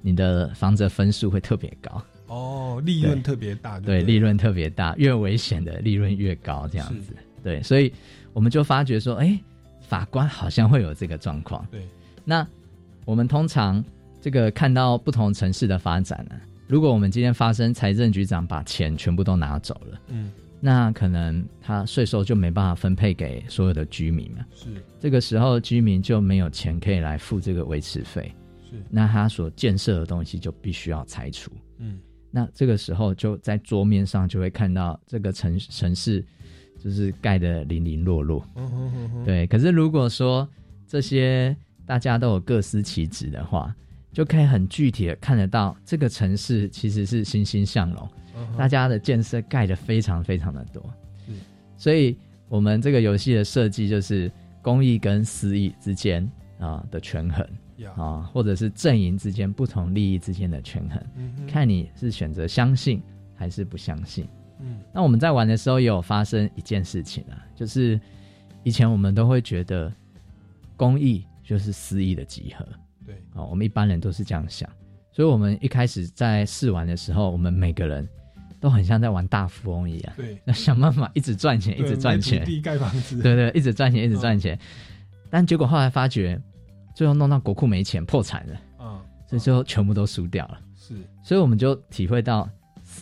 [0.00, 2.04] 你的房子的分数会特别高。
[2.26, 7.14] 哦，利润特别大，对，利润特别大，越危险的利润越高，这样子。
[7.42, 7.92] 对，所以
[8.32, 9.38] 我们就发觉说，哎，
[9.80, 11.66] 法官好像会有这个状况。
[11.70, 11.86] 对，
[12.24, 12.46] 那
[13.04, 13.84] 我们通常
[14.20, 16.36] 这个看到不同城市的发展呢，
[16.68, 20.30] 如果我们今天发生财政局长把钱全部都拿走了，嗯，
[20.60, 24.44] 那可能他税收就没办法分配给所有的居民嘛。
[24.54, 24.68] 是，
[25.00, 28.32] 这个时候居民就没有钱可以来付这个维持费。
[28.70, 31.50] 是，那他所建设的东西就必须要拆除。
[31.78, 31.98] 嗯，
[32.30, 36.24] 那这个时候就在桌面上就会看到这个城城市
[36.82, 38.44] 就是盖的零零落落。
[39.24, 40.48] 对，可是如果说
[40.86, 41.56] 这些
[41.86, 43.74] 大家都有各司其职的话，
[44.12, 50.82] 就可以很具体的看得到这个城市其实是欣欣向荣，嗯大家的建设盖的非常非常的多。
[51.76, 52.16] 所以
[52.48, 54.30] 我们这个游戏的设计就是
[54.60, 56.28] 公益跟私益之间
[56.58, 57.46] 啊的权衡。
[57.96, 63.02] 啊，或者是阵营之间不同利益之间的权衡，嗯看你是选择相信
[63.34, 64.24] 还是不相信。
[64.62, 64.80] 嗯。
[64.92, 68.00] 那我们在玩的时候也有发生一件事情啊，就是
[68.62, 69.92] 以前我们都会觉得
[70.76, 72.66] 公益就是私益的集合，
[73.04, 74.68] 对，啊，我们一般人都是这样想，
[75.10, 78.08] 所以我们一开始在试玩的时候，我们每个人
[78.60, 80.38] 都很像在玩大富翁一样，对。
[80.44, 84.58] 要想办法一直赚钱，一直赚钱，地盖房子，对对，一直赚钱，一直赚钱。
[85.28, 86.40] 但结果后来发觉，
[86.94, 90.60] 最后弄到国库没钱，破产了，嗯，所以最后全部都输掉了。
[90.76, 92.48] 是，所以我们就体会到，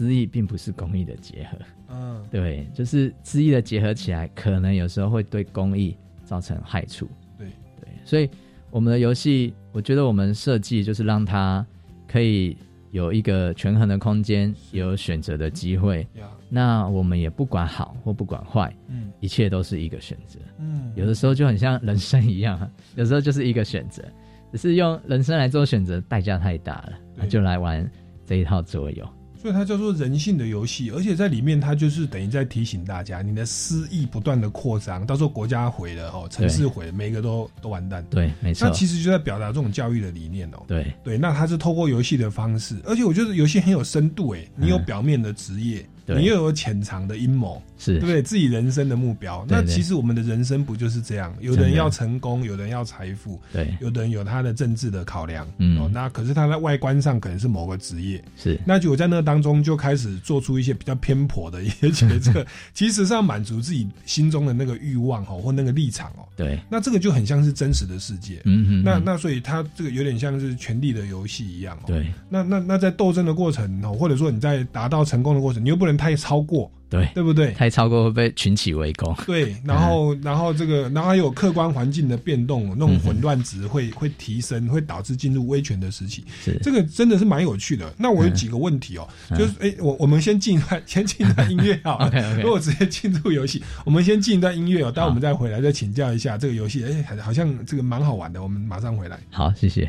[0.01, 1.59] 私益并不是公益的结合。
[1.91, 5.95] 嗯， 对，就是私益的结合起来，可能有时候会对公益
[6.25, 7.07] 造成害处。
[7.37, 7.49] 对
[7.79, 8.27] 对，所以
[8.71, 11.65] 我们的游戏，我觉得我们设计就是让它
[12.09, 12.57] 可以
[12.93, 16.01] 有一个权衡的空间，有选择的机会。
[16.19, 20.41] 呀那我们也不管好或不管坏，嗯一切都是一个选择。
[20.59, 24.03] 嗯有的时候就很像人生一样，啊有时候就是一个选择，
[24.51, 27.87] 只是用人生来做选择，代价太大了，那就来玩
[28.25, 29.07] 这一套桌游。
[29.41, 38.05] 所以它叫做人性的游戏，而且在里面它就是等于在提醒大家，你的私意不断的扩张，到时候国家毁了哦，城市毁了，每一个都都完蛋。
[38.11, 38.69] 对，没错。
[38.69, 40.63] 那其实就在表达这种教育的理念哦。
[40.67, 45.89] 对对，那它是透过游戏的方式，而且我觉得游戏很有深度诶，你有表面的职业，对
[46.19, 47.93] 你又有潜藏的阴谋，是。
[47.93, 48.23] 对不对？
[48.23, 51.35] 自己人生的目标，那其实我们的人生不就是这样？
[51.41, 55.79] 有的人要成功，有的人要财富，对，有的人有他的政治的考量，嗯。
[55.79, 58.59] 哦，那可是他在外观上可能是某个职业，是。
[58.67, 66.27] 那就我在那当中就开始做出一些比较偏颇的一些决策， 其实是要满足自己心中的那个欲望哦，或那个立场哦。
[66.37, 71.87] 对，那这个就很像是真实的世界，嗯哼那那所以他这个有点像是权力的游戏一样哦。
[71.87, 77.53] 对，那那那在斗争的过程哦，或者说你在达到成功的过程，你又不能太超过，对，对不对？
[77.53, 79.15] 太超过会被群起围攻。
[79.27, 86.25] 对，然后然后这个，然后还有客观环境的变动，那种混乱值会会提升，会导致进入威权的时期。
[86.43, 87.93] 是这个真的是蛮有趣的。
[87.99, 92.07] 那我有几个问题哦，就是哎，我我们先进一段， 先进一段音乐好了。
[92.09, 96.83] OK，OK 如果直接进入游戏，我们先进一段音乐哦，待会我们再回来再请教一下这个游戏。
[96.83, 99.21] 哎，好像这个蛮好玩的，我们马上回来。
[99.31, 99.89] 好，谢谢。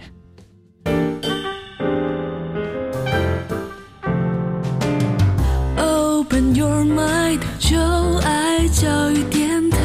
[6.53, 7.77] Your mind，就
[8.25, 9.77] 爱教育电台。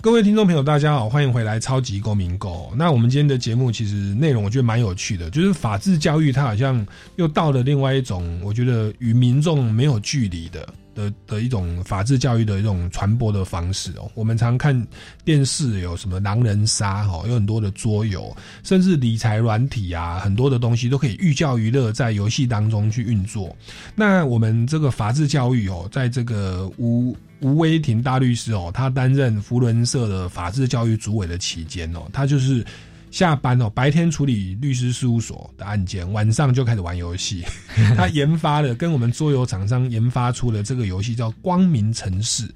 [0.00, 2.70] 各位听众朋友，大家好，欢迎回来《超级公民购》。
[2.74, 10.68] 那我们今天的节目其实内容我觉得蛮有趣的，就是法治教育，它好像又到了另外一种，我觉得与民众没有距离的
[11.00, 14.10] 的的一种法治教育的一种传播的方式哦。
[14.14, 14.86] 我们常看
[15.24, 23.56] 电视有什么狼人杀哦，有很多的桌游，甚至理财软体啊，很多的东西都可以寓教于乐，在游戏当中去运作。
[23.94, 32.64] 那我们这个法治教育哦，在这个吴吴威庭大律师哦，他担任福伦社的法治教育主委的期间哦，他就是
[33.10, 37.44] 下班哦，白天处理律师事务所的案件，晚上就开始玩游戏。
[37.96, 42.46] 他研发了跟我们桌游厂商研发出了这个游戏叫《光明城市》。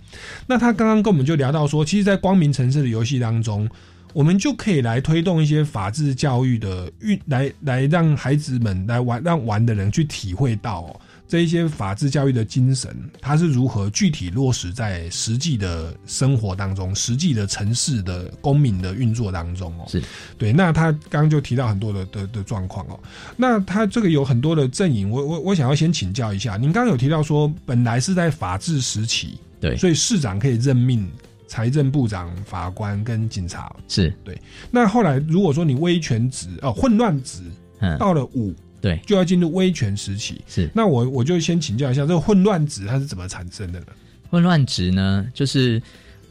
[0.47, 3.69] 那他刚刚跟我们就聊到说，其实，在《光明城市》的游戏当中。
[4.13, 19.85] 我们就可以来推动一些法治教育的运，来来让孩子们来玩，让玩的人去体会到哦，这一些法治教育的精神，它是如何具体落实在实际的生活当中，实际的城市的公民的运作当中哦。
[19.89, 20.03] 是
[20.37, 20.53] 对。
[20.53, 22.99] 那他刚刚就提到很多的的的状况哦。
[23.37, 31.09] 那他这个有很多的阵营，我我我想要先请教一下，您刚刚有提到说，本来是在法治时期，对，所以市长可以任命。
[31.47, 34.37] 财政部长、法官跟警察是对。
[34.73, 37.43] 那后来如果说你威权值哦混乱值，
[37.79, 38.53] 嗯，到了五，
[38.85, 40.43] 对，就要进入威权时期。
[40.47, 40.69] 是。
[40.75, 43.87] 那我我就先请教一下，这个混乱值它是怎么产生的呢？
[44.29, 45.81] 混乱值呢，就是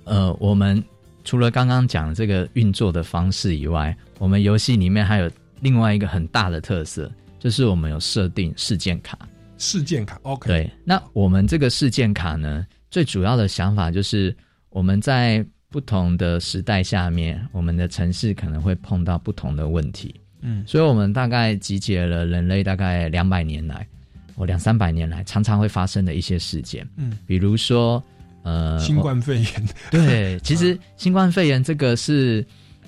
[0.04, 0.82] 呃，我们
[1.24, 5.32] 除了刚刚讲这个运作的方式以外，我们游戏里面还有
[5.62, 9.18] 另外一个很大的特色，就是我们有设定事件卡。
[9.58, 10.48] 事件卡，OK。
[10.48, 10.70] 对。
[10.86, 14.36] 那我们这个事件卡呢，最主要的想法就是。
[14.76, 20.16] 我们在不同的时代下面，我们的城市可能会碰到不同的问题。
[20.44, 23.88] 嗯，所以我们大概集结了人类大概两百年来，
[24.36, 26.88] 哦两三百年来常常会发生的一些事件。
[26.98, 28.04] 嗯，比如说，
[28.44, 29.68] 呃，新冠肺炎。
[29.90, 32.46] 对，其实新冠肺炎这个是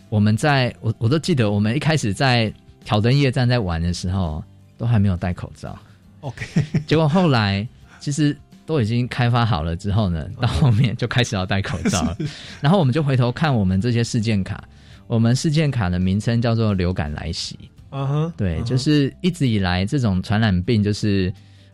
[0.09, 2.53] 我们在我我都记得，我们一开始在
[2.83, 4.43] 挑灯夜战在玩的时候，
[4.77, 5.77] 都还没有戴口罩。
[6.21, 6.45] OK，
[6.85, 7.67] 结果后来
[7.99, 8.37] 其实。
[8.67, 12.17] 都已经开发好了之后呢，到后面就开始要戴口罩了。
[12.59, 14.63] 然后我们就回头看我们这些事件卡，
[15.07, 17.57] 我们事件卡的名称叫做流感来袭。
[17.91, 21.33] 嗯哼，对，就是一直以来这种传染病，就是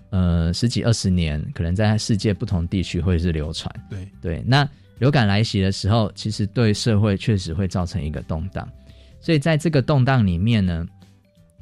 [0.09, 3.73] 呃十几二十年，可能在世界不同地区会是流传。
[3.89, 4.67] 对对，那
[4.99, 8.67] 流感来袭的时候，其实对社会确实会造成一个动荡。
[9.19, 10.85] 所以在这个动荡里面呢，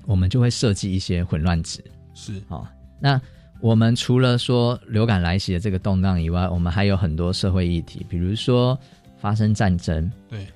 [0.05, 1.83] 我们就会设计一些混乱值。
[2.13, 3.21] 是啊，那。
[3.61, 8.79] 我们除了说流感来袭的这个动荡以外，我们还有很多社会议题，比如说
[9.19, 10.47] 发生战争，对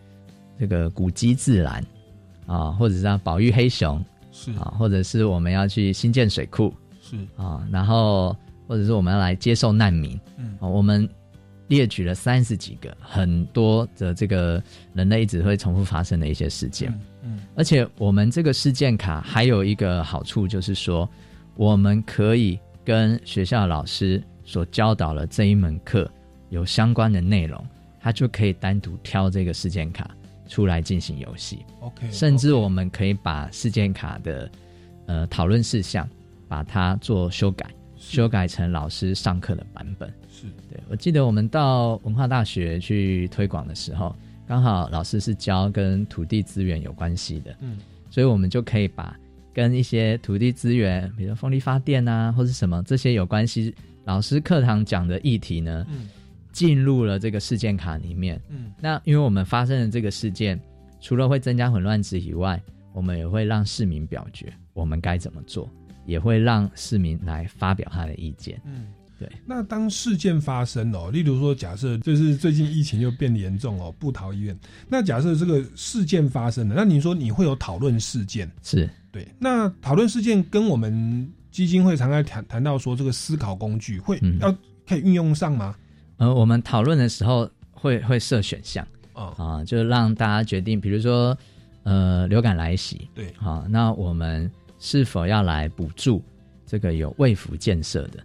[0.63, 1.85] 这个古迹自然
[2.45, 4.01] 啊，或者是要保育黑熊，
[4.31, 4.49] 是。
[4.53, 7.17] 啊，或者是我们要去新建水库，是。
[7.35, 8.33] 啊，然后
[8.65, 11.05] 或者是我们要来接受难民，嗯，我们
[11.67, 21.09] 列举了三十几个很多的这个人类一直会重复发生的一些事件，嗯，而且我们这个事件卡还有一个好处就是说，
[21.57, 22.57] 我们可以。
[22.85, 26.05] 跟学校老师所教导的这一门课
[26.49, 27.65] 有相关的内容，
[28.01, 30.11] 他就可以单独挑这个事件卡
[30.53, 31.65] 出来进行游戏。
[31.79, 34.51] OK，甚至我们可以把事件卡的
[35.07, 36.07] 呃讨论事项，
[36.47, 37.65] 把它做修改，
[37.97, 40.07] 修改成老师上课的版本。
[40.29, 47.79] 是对，我记得我们到文化大学去推广的时候，刚好老师是教跟土地资源有关系的，嗯，
[48.11, 49.17] 所以我们就可以把。
[49.55, 53.71] 跟一些土地资源，比如风力发电啊，或是什么这些有关系，
[54.03, 55.85] 老师课堂讲的议题呢，
[56.53, 58.41] 进入了这个事件卡里面。
[58.47, 60.57] 嗯，那因为我们发生的这个事件，
[61.01, 62.61] 除了会增加混乱值以外，
[62.93, 65.69] 我们也会让市民表决我们该怎么做，
[66.05, 68.61] 也会让市民来发表他的意见。
[68.63, 68.85] 嗯。
[69.19, 74.59] 对，那当事件发生哦，例如说，假设就是最近疫情又变严重哦，不逃医院。
[74.89, 78.51] 那假设这个事件发生了，那你说你会有讨论事件？
[78.63, 79.25] 是对。
[79.39, 84.51] 那讨论事件跟我们基金会常常谈谈到说，这个思考工具会要
[84.85, 85.75] 可以运用上吗？
[86.23, 91.37] 呃，我们讨论的时候会会设选项啊啊，就让大家决定，比如说
[91.83, 94.49] 呃流感来袭，对啊，那我们
[94.79, 96.23] 是否要来补助
[96.65, 98.23] 这个有卫福建设的？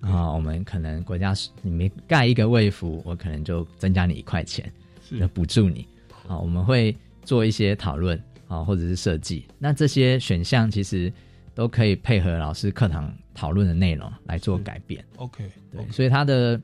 [0.00, 1.32] 啊，我们可能国家
[1.62, 4.70] 你没盖一个卫服，我可能就增加你一块钱，
[5.08, 5.86] 是补助你。
[6.26, 9.46] 啊，我们会做一些讨论啊，或者是设计。
[9.56, 11.12] 那这些选项其实
[11.54, 15.04] 都可以配合老师课堂讨论的内容来做改变。
[15.16, 16.60] OK，对，所以它的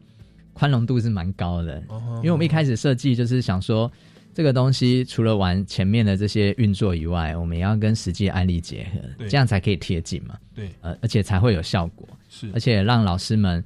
[0.53, 1.83] 宽容度是蛮高的。
[2.17, 3.91] 因为我们一开始设计就是想说，
[4.35, 10.39] 这个东西除了玩前面的这些运作以外，我们也要跟实际案例结合，这样才可以贴近嘛。
[10.55, 12.09] 对，呃，而且才会有效果。
[12.29, 13.63] 是，而且让老师们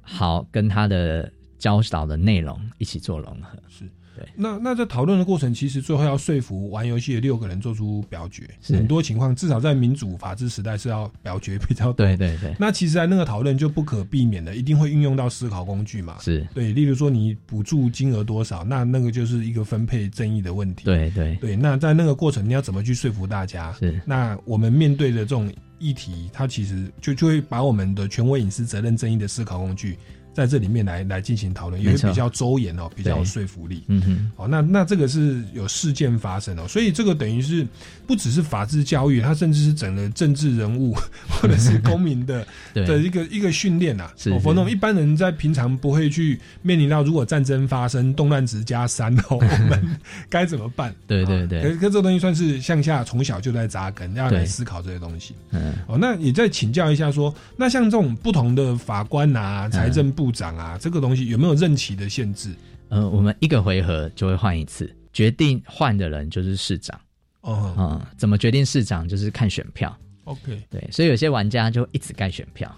[0.00, 3.58] 好跟他的教导的内容一起做融合。
[3.68, 3.84] 是，
[4.16, 4.26] 对。
[4.34, 8.48] 那那在讨论的过程，其实最后要说服玩游戏的六个人做出表决。
[8.62, 12.06] 很多情况至少在民主法治时代是要表决比较多。
[12.06, 12.54] 对对对。
[12.58, 16.16] 那其实，在那个讨论就不可避免的，一定会运用到思考工具嘛。
[16.20, 20.84] 是对，例如说你补助金额多少，那那个就是一个分配正义的问题。
[20.84, 21.54] 对对对。
[21.54, 23.72] 那在那个过程，你要怎么去说服大家？
[23.74, 24.00] 是。
[24.04, 25.52] 那我们面对的这种。
[25.78, 29.98] 议题，它其实就就会把我们的权威隐私责任争议的思考工具
[30.36, 32.08] 在这里面来来进行讨论，也没错。
[32.08, 33.82] 会比较周延哦，比较有说服力。
[33.88, 37.66] 嗯哼，哦，那那这个是有事件发生哦，所以这个等于是
[38.06, 40.94] 不只是法治教育，它甚至是整个政治人物
[41.40, 44.12] 或者是公民的 的一个一个训练啊。
[44.18, 49.96] 是是哦否则我们一般人在平常不会去面临到，如果战争发生，动乱值加三哦， 我们
[50.28, 50.94] 该怎么办？
[51.06, 51.62] 对对对。
[51.62, 55.34] 可可这个东西算是向下从小就在扎根，要来思考这些东西。
[55.52, 62.54] 嗯，哦，那也再请教一下说，那像这种不同的法官啊、财政部长啊，这个东西有没有任期的限制？
[62.88, 66.98] 呃，我们一个回合就会换一次，决定换的人就是市长。
[67.40, 69.96] 哦嗯，怎么决定市长就是看选票。
[70.24, 72.74] ，OK，对，所以有些玩家就一直盖选票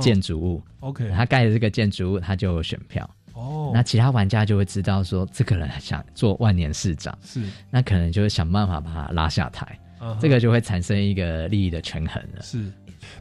[0.00, 3.08] 建筑物，OK 他盖的这个建筑物他就有选票。
[3.32, 9.78] 哦那其他玩家就会知道说，这个人想做万年市长，是那可能就会想办法把他拉下台，
[10.20, 12.42] 这个就会产生一个利益的权衡了。
[12.42, 12.72] 是。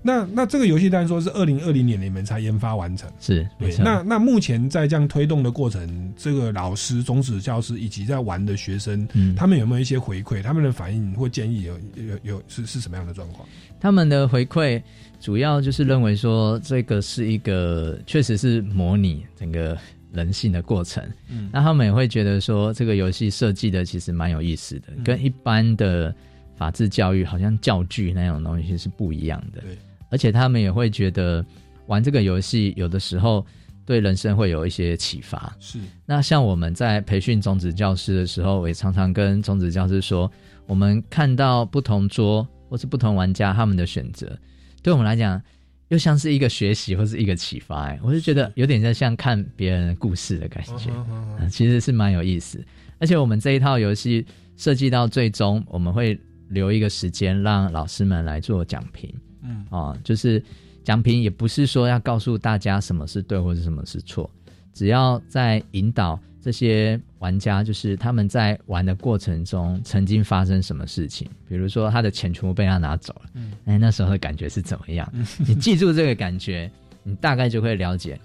[0.01, 3.71] 那那这个游戏当然说是二零二零年你们才研发完成，是，没对。
[3.71, 3.83] 错。
[3.83, 10.41] 那那目前在这样推动的过程，这个老师、中职教师以及在玩的学生，嗯他们有没有一些回馈？
[10.41, 13.47] 他们的反应或建议有有有是是什么样的状况？
[13.79, 14.81] 他们的回馈
[15.19, 19.77] 主要就是认为说，这个是一个确实是模拟整个
[20.11, 21.03] 人性的过程。
[21.29, 26.13] 嗯那他们也会觉得说，这个游戏设计的其实蛮有意思的，嗯跟一般的
[26.57, 29.61] 法治教育好像教具那种东西是不一样的。
[29.61, 29.77] 对，
[30.09, 31.45] 而且他们也会觉得
[31.85, 33.45] 玩这个游戏有的时候
[33.85, 35.55] 对人生会有一些启发。
[35.59, 40.29] 是那像我们在培训种子教师的时候，我也常常跟种子教师说，
[40.65, 44.37] 我们看到不同桌或是不同玩家他们的选择，
[44.81, 45.41] 对我们来讲，
[45.87, 50.91] 又像是一个学习或是一个启发、哎，我就觉得有点在像看别人的故事的感觉，
[51.39, 52.61] 嗯其实是蛮有意思。
[52.99, 54.25] 而且我们这一套游戏
[54.57, 59.13] 设计到最终，我们会留一个时间让老师们来做讲评。
[59.43, 60.43] 嗯哦，就是
[60.83, 64.29] 讲评也不是说要告诉大家什么是对或者什么是错，
[64.73, 75.09] 只要在引导这些玩家，就是他们在玩的过程中曾经发生什么事情，比如说他的钱全部被他拿走了，嗯哎，那时候的感觉是怎么样？
[75.45, 76.69] 你记住这个感觉，
[77.03, 78.19] 你大概就会了解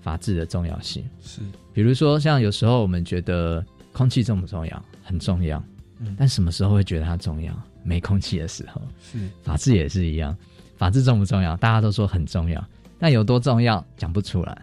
[0.00, 1.04] 法治的重要性。
[1.20, 1.40] 是，
[1.72, 4.84] 比如说像有时候我们觉得空气重不重要？
[5.02, 5.62] 很重要，
[6.00, 7.54] 嗯但什么时候会觉得它重要？
[7.82, 8.80] 没空气的时候。
[9.02, 10.36] 是法治也是一样，
[10.76, 11.56] 法治重不重要？
[11.56, 12.62] 大家都说很重要，
[12.98, 14.56] 但有多重要讲不出来。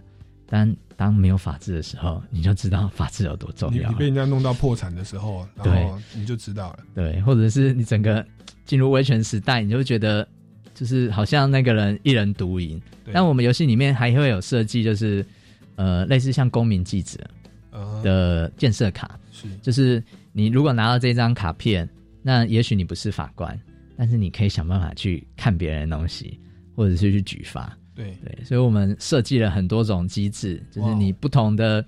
[0.49, 3.89] 但当没有法治的时候，你就知道法治有多重要。
[3.89, 6.79] 你你被人家弄到破产的时候，然后你就知道了。
[6.95, 8.25] 对，或者是你整个
[8.65, 10.25] 进入威权时代，你就会觉得
[10.73, 12.81] 就是好像那个人一人独赢。
[13.11, 15.25] 但我们游戏里面还会有设计，就是
[15.75, 17.19] 呃类似像公民记者
[17.71, 20.01] 呃的建设卡，是就是
[20.38, 21.89] 你如果拿到这张卡片，
[22.21, 23.59] 那也许你不是法官，
[23.97, 26.39] 但是你可以想办法去看别人的东西，
[26.75, 27.75] 或者是去举发。
[27.95, 31.83] 对对，所以我们设计了很多种机制，就是你不同的，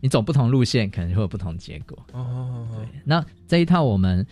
[0.00, 1.96] 你走不同路线，可能就会有不同结果。
[2.12, 4.26] 哦哦哦那这一套我们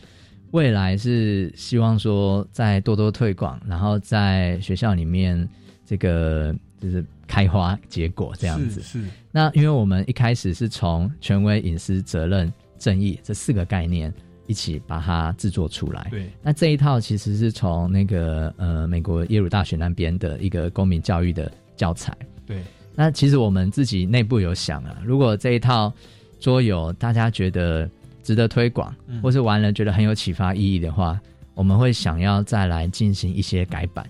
[0.51, 5.49] 未来是希望说再多多推广，然后在学校里面
[5.87, 8.83] 这个就是开花结果这样子。
[8.83, 12.53] 是是那因为我们一开始是从权威、隐私、责任、
[12.83, 14.13] 正义这四个概念
[14.49, 16.09] 一起把它制作出来。
[16.11, 22.13] 对那这一套其实是从那个呃美国耶鲁大学那边的一个公民教育的教材。
[22.45, 22.61] 对
[22.95, 25.93] 那其实我们自己内部有想啊，如果这一套
[26.41, 27.89] 桌游大家觉得
[28.25, 31.21] 值得推广，嗯或是玩了觉得很有启发意义的话，
[31.55, 34.05] 我们会想要再来进行一些改版，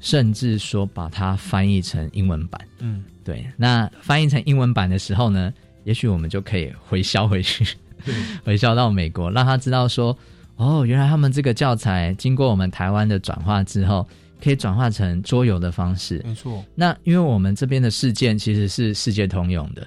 [0.00, 2.60] 甚至说把它翻译成英文版。
[2.80, 5.52] 嗯对，那翻译成英文版的时候呢，
[5.84, 7.64] 也许我们就可以回销回去，
[8.44, 10.16] 回销到美国，让他知道说，
[10.56, 14.06] 哦，原来他们这个教材经过我们台湾的转化之后，
[14.42, 16.22] 可以转化成桌游的方式。
[16.24, 19.86] 没错那因为我们这边的事件其实是世界通用的，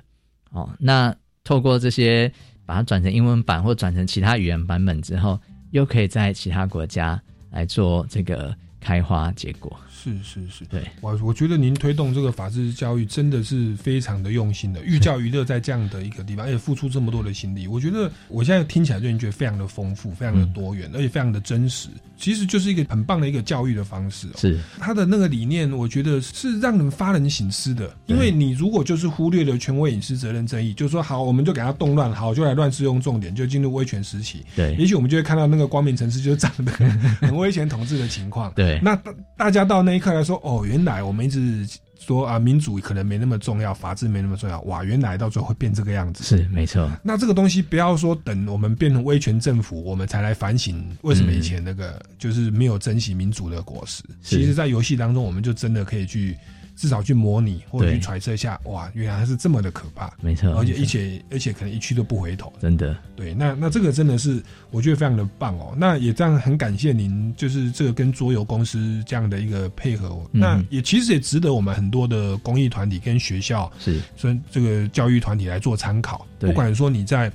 [0.51, 2.31] 哦，那透过这些
[2.65, 5.39] 把它转成英文版或转成其他语言版本之后，
[5.71, 9.75] 又可以在其他国家来做这个开花结果。
[10.01, 24.37] 是是是，对，我我觉得您推动这个法治教育真的是非常的用心的，寓教于乐在这样的一个地方，而且付出这么多的心力，我觉得我现在听起来就觉得非常的丰富，非常的多元，而且非常的真实，其实就是一个很棒的一个教育的方式、哦。
[24.37, 27.93] 是他的那个理念，我觉得是让人发人省思的。
[28.05, 34.45] 因为你如果就是忽略了权威隐私责任正义，就是说好，我们就给他动乱，好就来乱适用重点，就进入威权时期。
[34.55, 36.71] 对也许我们就会看到那个光明城市就是长得
[37.19, 38.51] 很威权统治的情况。
[38.55, 41.67] 对那大大家到那一刻来说，哦，原来我们一直
[41.99, 46.23] 说啊，民主可能没那么重要，法治没那么重要，哇，原来到最后会变这个样子。
[46.23, 54.03] 是没错，那这个东西不要说等我们变成威权政府，我们才来反省为什么以前那个就是没有珍惜民主的果实。
[54.21, 56.37] 其实，在游戏当中，我们就真的可以去
[56.79, 60.81] 至少去模拟或者去揣测一下，哇，原来它是这么的可怕，没错而且没错。
[60.81, 65.75] 一且而且可能一去都不回头，真的，对，那那这个真的是我觉得非常的棒哦。
[65.77, 73.99] 那也这样很感谢您，就是这个跟桌游公司这样的一个配合那也其实也值得我们很多的公益团体跟学校是。
[74.15, 76.25] 所以这个教育团体来做参考。
[76.39, 77.29] 不管说你在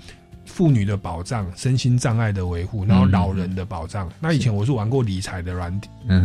[0.44, 4.10] 妇女的保障、身心障碍的维护，然后嗯老人的保障。
[4.20, 5.72] 那以前我是玩过理财的软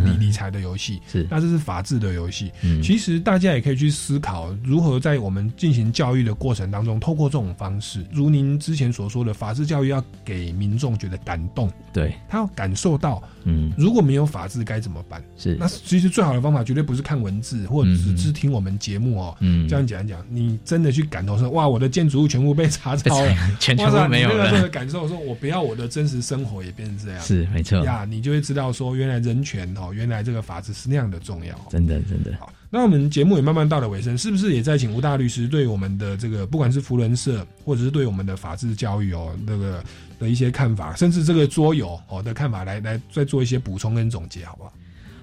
[0.04, 1.26] 理理财的游戏，是。
[1.30, 2.52] 那这是法治的游戏。
[2.62, 2.82] 嗯。
[2.82, 15.22] 其实大家也可以去思考，如何在我们进行教育的过程当中，透过这种方式，如您之前所说的，法治教育要给民众觉得感动，对，他要感受到，嗯，如果没有法治该怎么办？
[15.36, 15.56] 是。
[15.58, 19.66] 那其实最好的方法绝对不是看文字或者是听我们节目哦，嗯。
[19.68, 31.58] 这样讲一讲，你真的去感同身受，哇，我的建筑物全部被查抄了， 全全哇塞部没有这个感受说，我不要我的真实生活也变成这样，是没错呀，你就会知道说，原来人权哦，原来这个法治是那样的重要。
[31.70, 32.36] 真的真的。
[32.38, 39.82] 好那我们节目也慢慢到了尾声，是不是也在请吴大律师对我们的这个不管是福伦社，或者是对我们的法治教育哦，那个
[40.20, 44.72] 的一些看法，甚至这个桌游哦的看法，来来再做一些补充跟总结，好不好？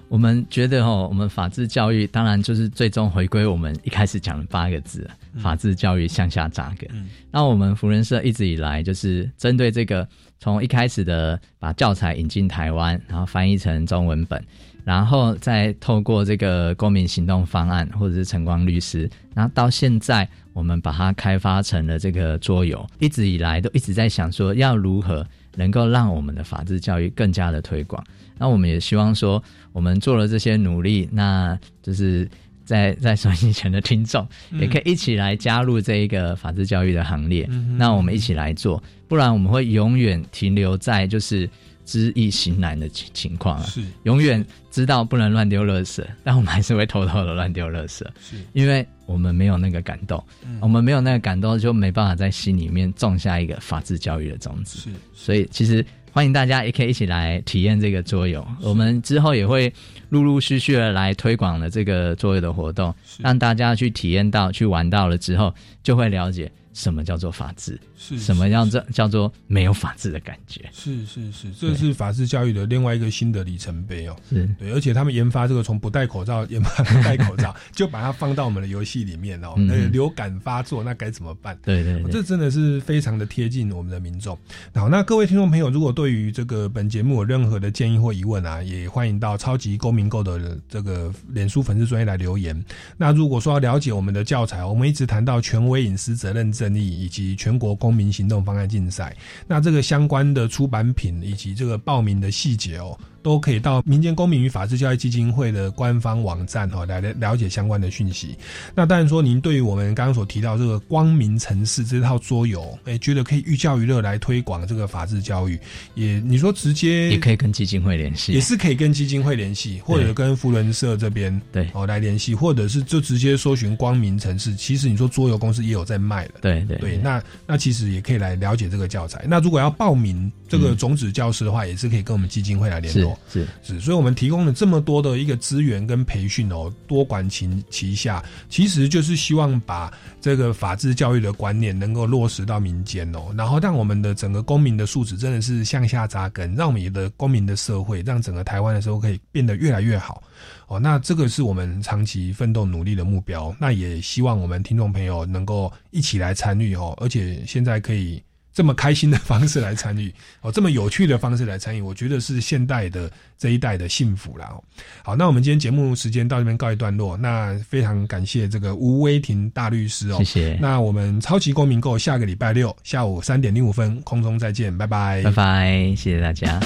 [0.08, 6.88] 我们觉得哦，我们法治教育当然就是最终回归我们一开始讲的八个字，法治教育向下扎根。
[7.30, 10.08] 那我们福人社一直以来就是针对这个，
[10.40, 14.42] 从一开始的把教材引进台湾，然后翻译成中文本，
[14.82, 28.02] 然后再透过这个公民行动方案或者是晨光律师，然后到现在我们把它开发成了这个桌游，一直以来都一直在想说要如何能够让我们的法治教育更加的推广。
[28.38, 32.28] 那我们也希望说，我们做了这些努力，那就是
[32.64, 37.46] 在在收音机前的听众，嗯也可以一起来加入这一个法治教育的行列。
[37.50, 41.48] 嗯那我们一起来做，不然我们会永远停留在就是
[41.84, 43.64] 知易行难的情情况啊。
[43.64, 54.78] 是永远知道不能乱丢垃圾，但我们还是会偷偷的乱丢垃圾，是因为我们没有那个感动，嗯我们没有那个感动，就没办法在心里面种下一个法治教育的种子。
[54.78, 55.82] 是，所以其实
[56.12, 58.46] 欢迎大家也可以一起来体验这个桌游。
[58.62, 59.72] 我们之后也会
[60.08, 70.64] 陆陆续续的来推广了这个桌游的活动，让大家去体验到、去玩到了之后，就会了解什么叫做法治，是什么叫做叫做没有法治的感觉。
[70.72, 74.14] 是是是，这是法治教育的另外一个新的里程碑哦。
[74.30, 79.54] 是对，而且他们研发这个从不戴口罩 研发不戴口罩，就把它放到我们的游戏里面哦。
[79.56, 81.58] 嗯那个流感发作，那该怎么办？
[81.64, 84.38] 对对对这真的是非常的贴近我们的民众。
[84.72, 92.64] 好，那各位听众朋友，如果对于这个本节目有任何的建议或疑问啊，也欢迎到超级公民购的这个脸书粉丝专业来留言。
[92.96, 99.16] 那如果说要了解我们的教材，我们一直谈到权威隐私责任以及全国公民行动方案竞赛，
[99.46, 102.98] 那这个相关的出版品以及这个报名的细节哦。
[103.22, 108.36] 都可以到民间公民与法治教育基金会的官方网站哈、哦、来了了解相关的讯息。
[108.74, 115.58] 那当然说，您对于我们刚刚所提到这个光明城市这套桌游，哎，觉得可以寓教于乐来推广这个法治教育，
[115.94, 124.54] 也你说直接也可以跟基金会联系，也是可以跟基金会联系，或者跟福伦社这边对哦来联系，或者是就直接搜寻光明城市。
[124.54, 129.24] 其实你说桌游公司也有在卖的，对对对，那那其实也可以来了解这个教材。
[129.28, 133.07] 那如果要报名这个种子教师的话，也是可以跟我们基金会来联络。
[133.30, 150.22] 是是，所以我们提供了这么多的一个资源跟培训哦，多管齐旗下，其实就是希望把这个法治教育的观念能够落实到民间哦，然后让我们的整个公民的素质真的是向下扎根，让我们的公民的社会，让整个台湾的时候可以变得越来越好
[150.66, 150.78] 哦。
[150.78, 158.22] 那这个是我们长期奋斗努力的目标，那也希望我们听众朋友能够一起来参与哦，而且现在可以。
[158.58, 164.48] 这么开心的方式来参与 哦，这么有趣的方式来参与，我觉得是现代的这一代的幸福啦。
[164.50, 164.64] 哦，
[165.04, 170.58] 好，那我们今天节目时间到这边告一段落，那非常感谢这个吴威霆大律师哦，谢谢。
[170.60, 176.58] 那我们超级公民购下个礼拜六下午三点零五分空中再见，拜拜，拜拜，谢谢大家。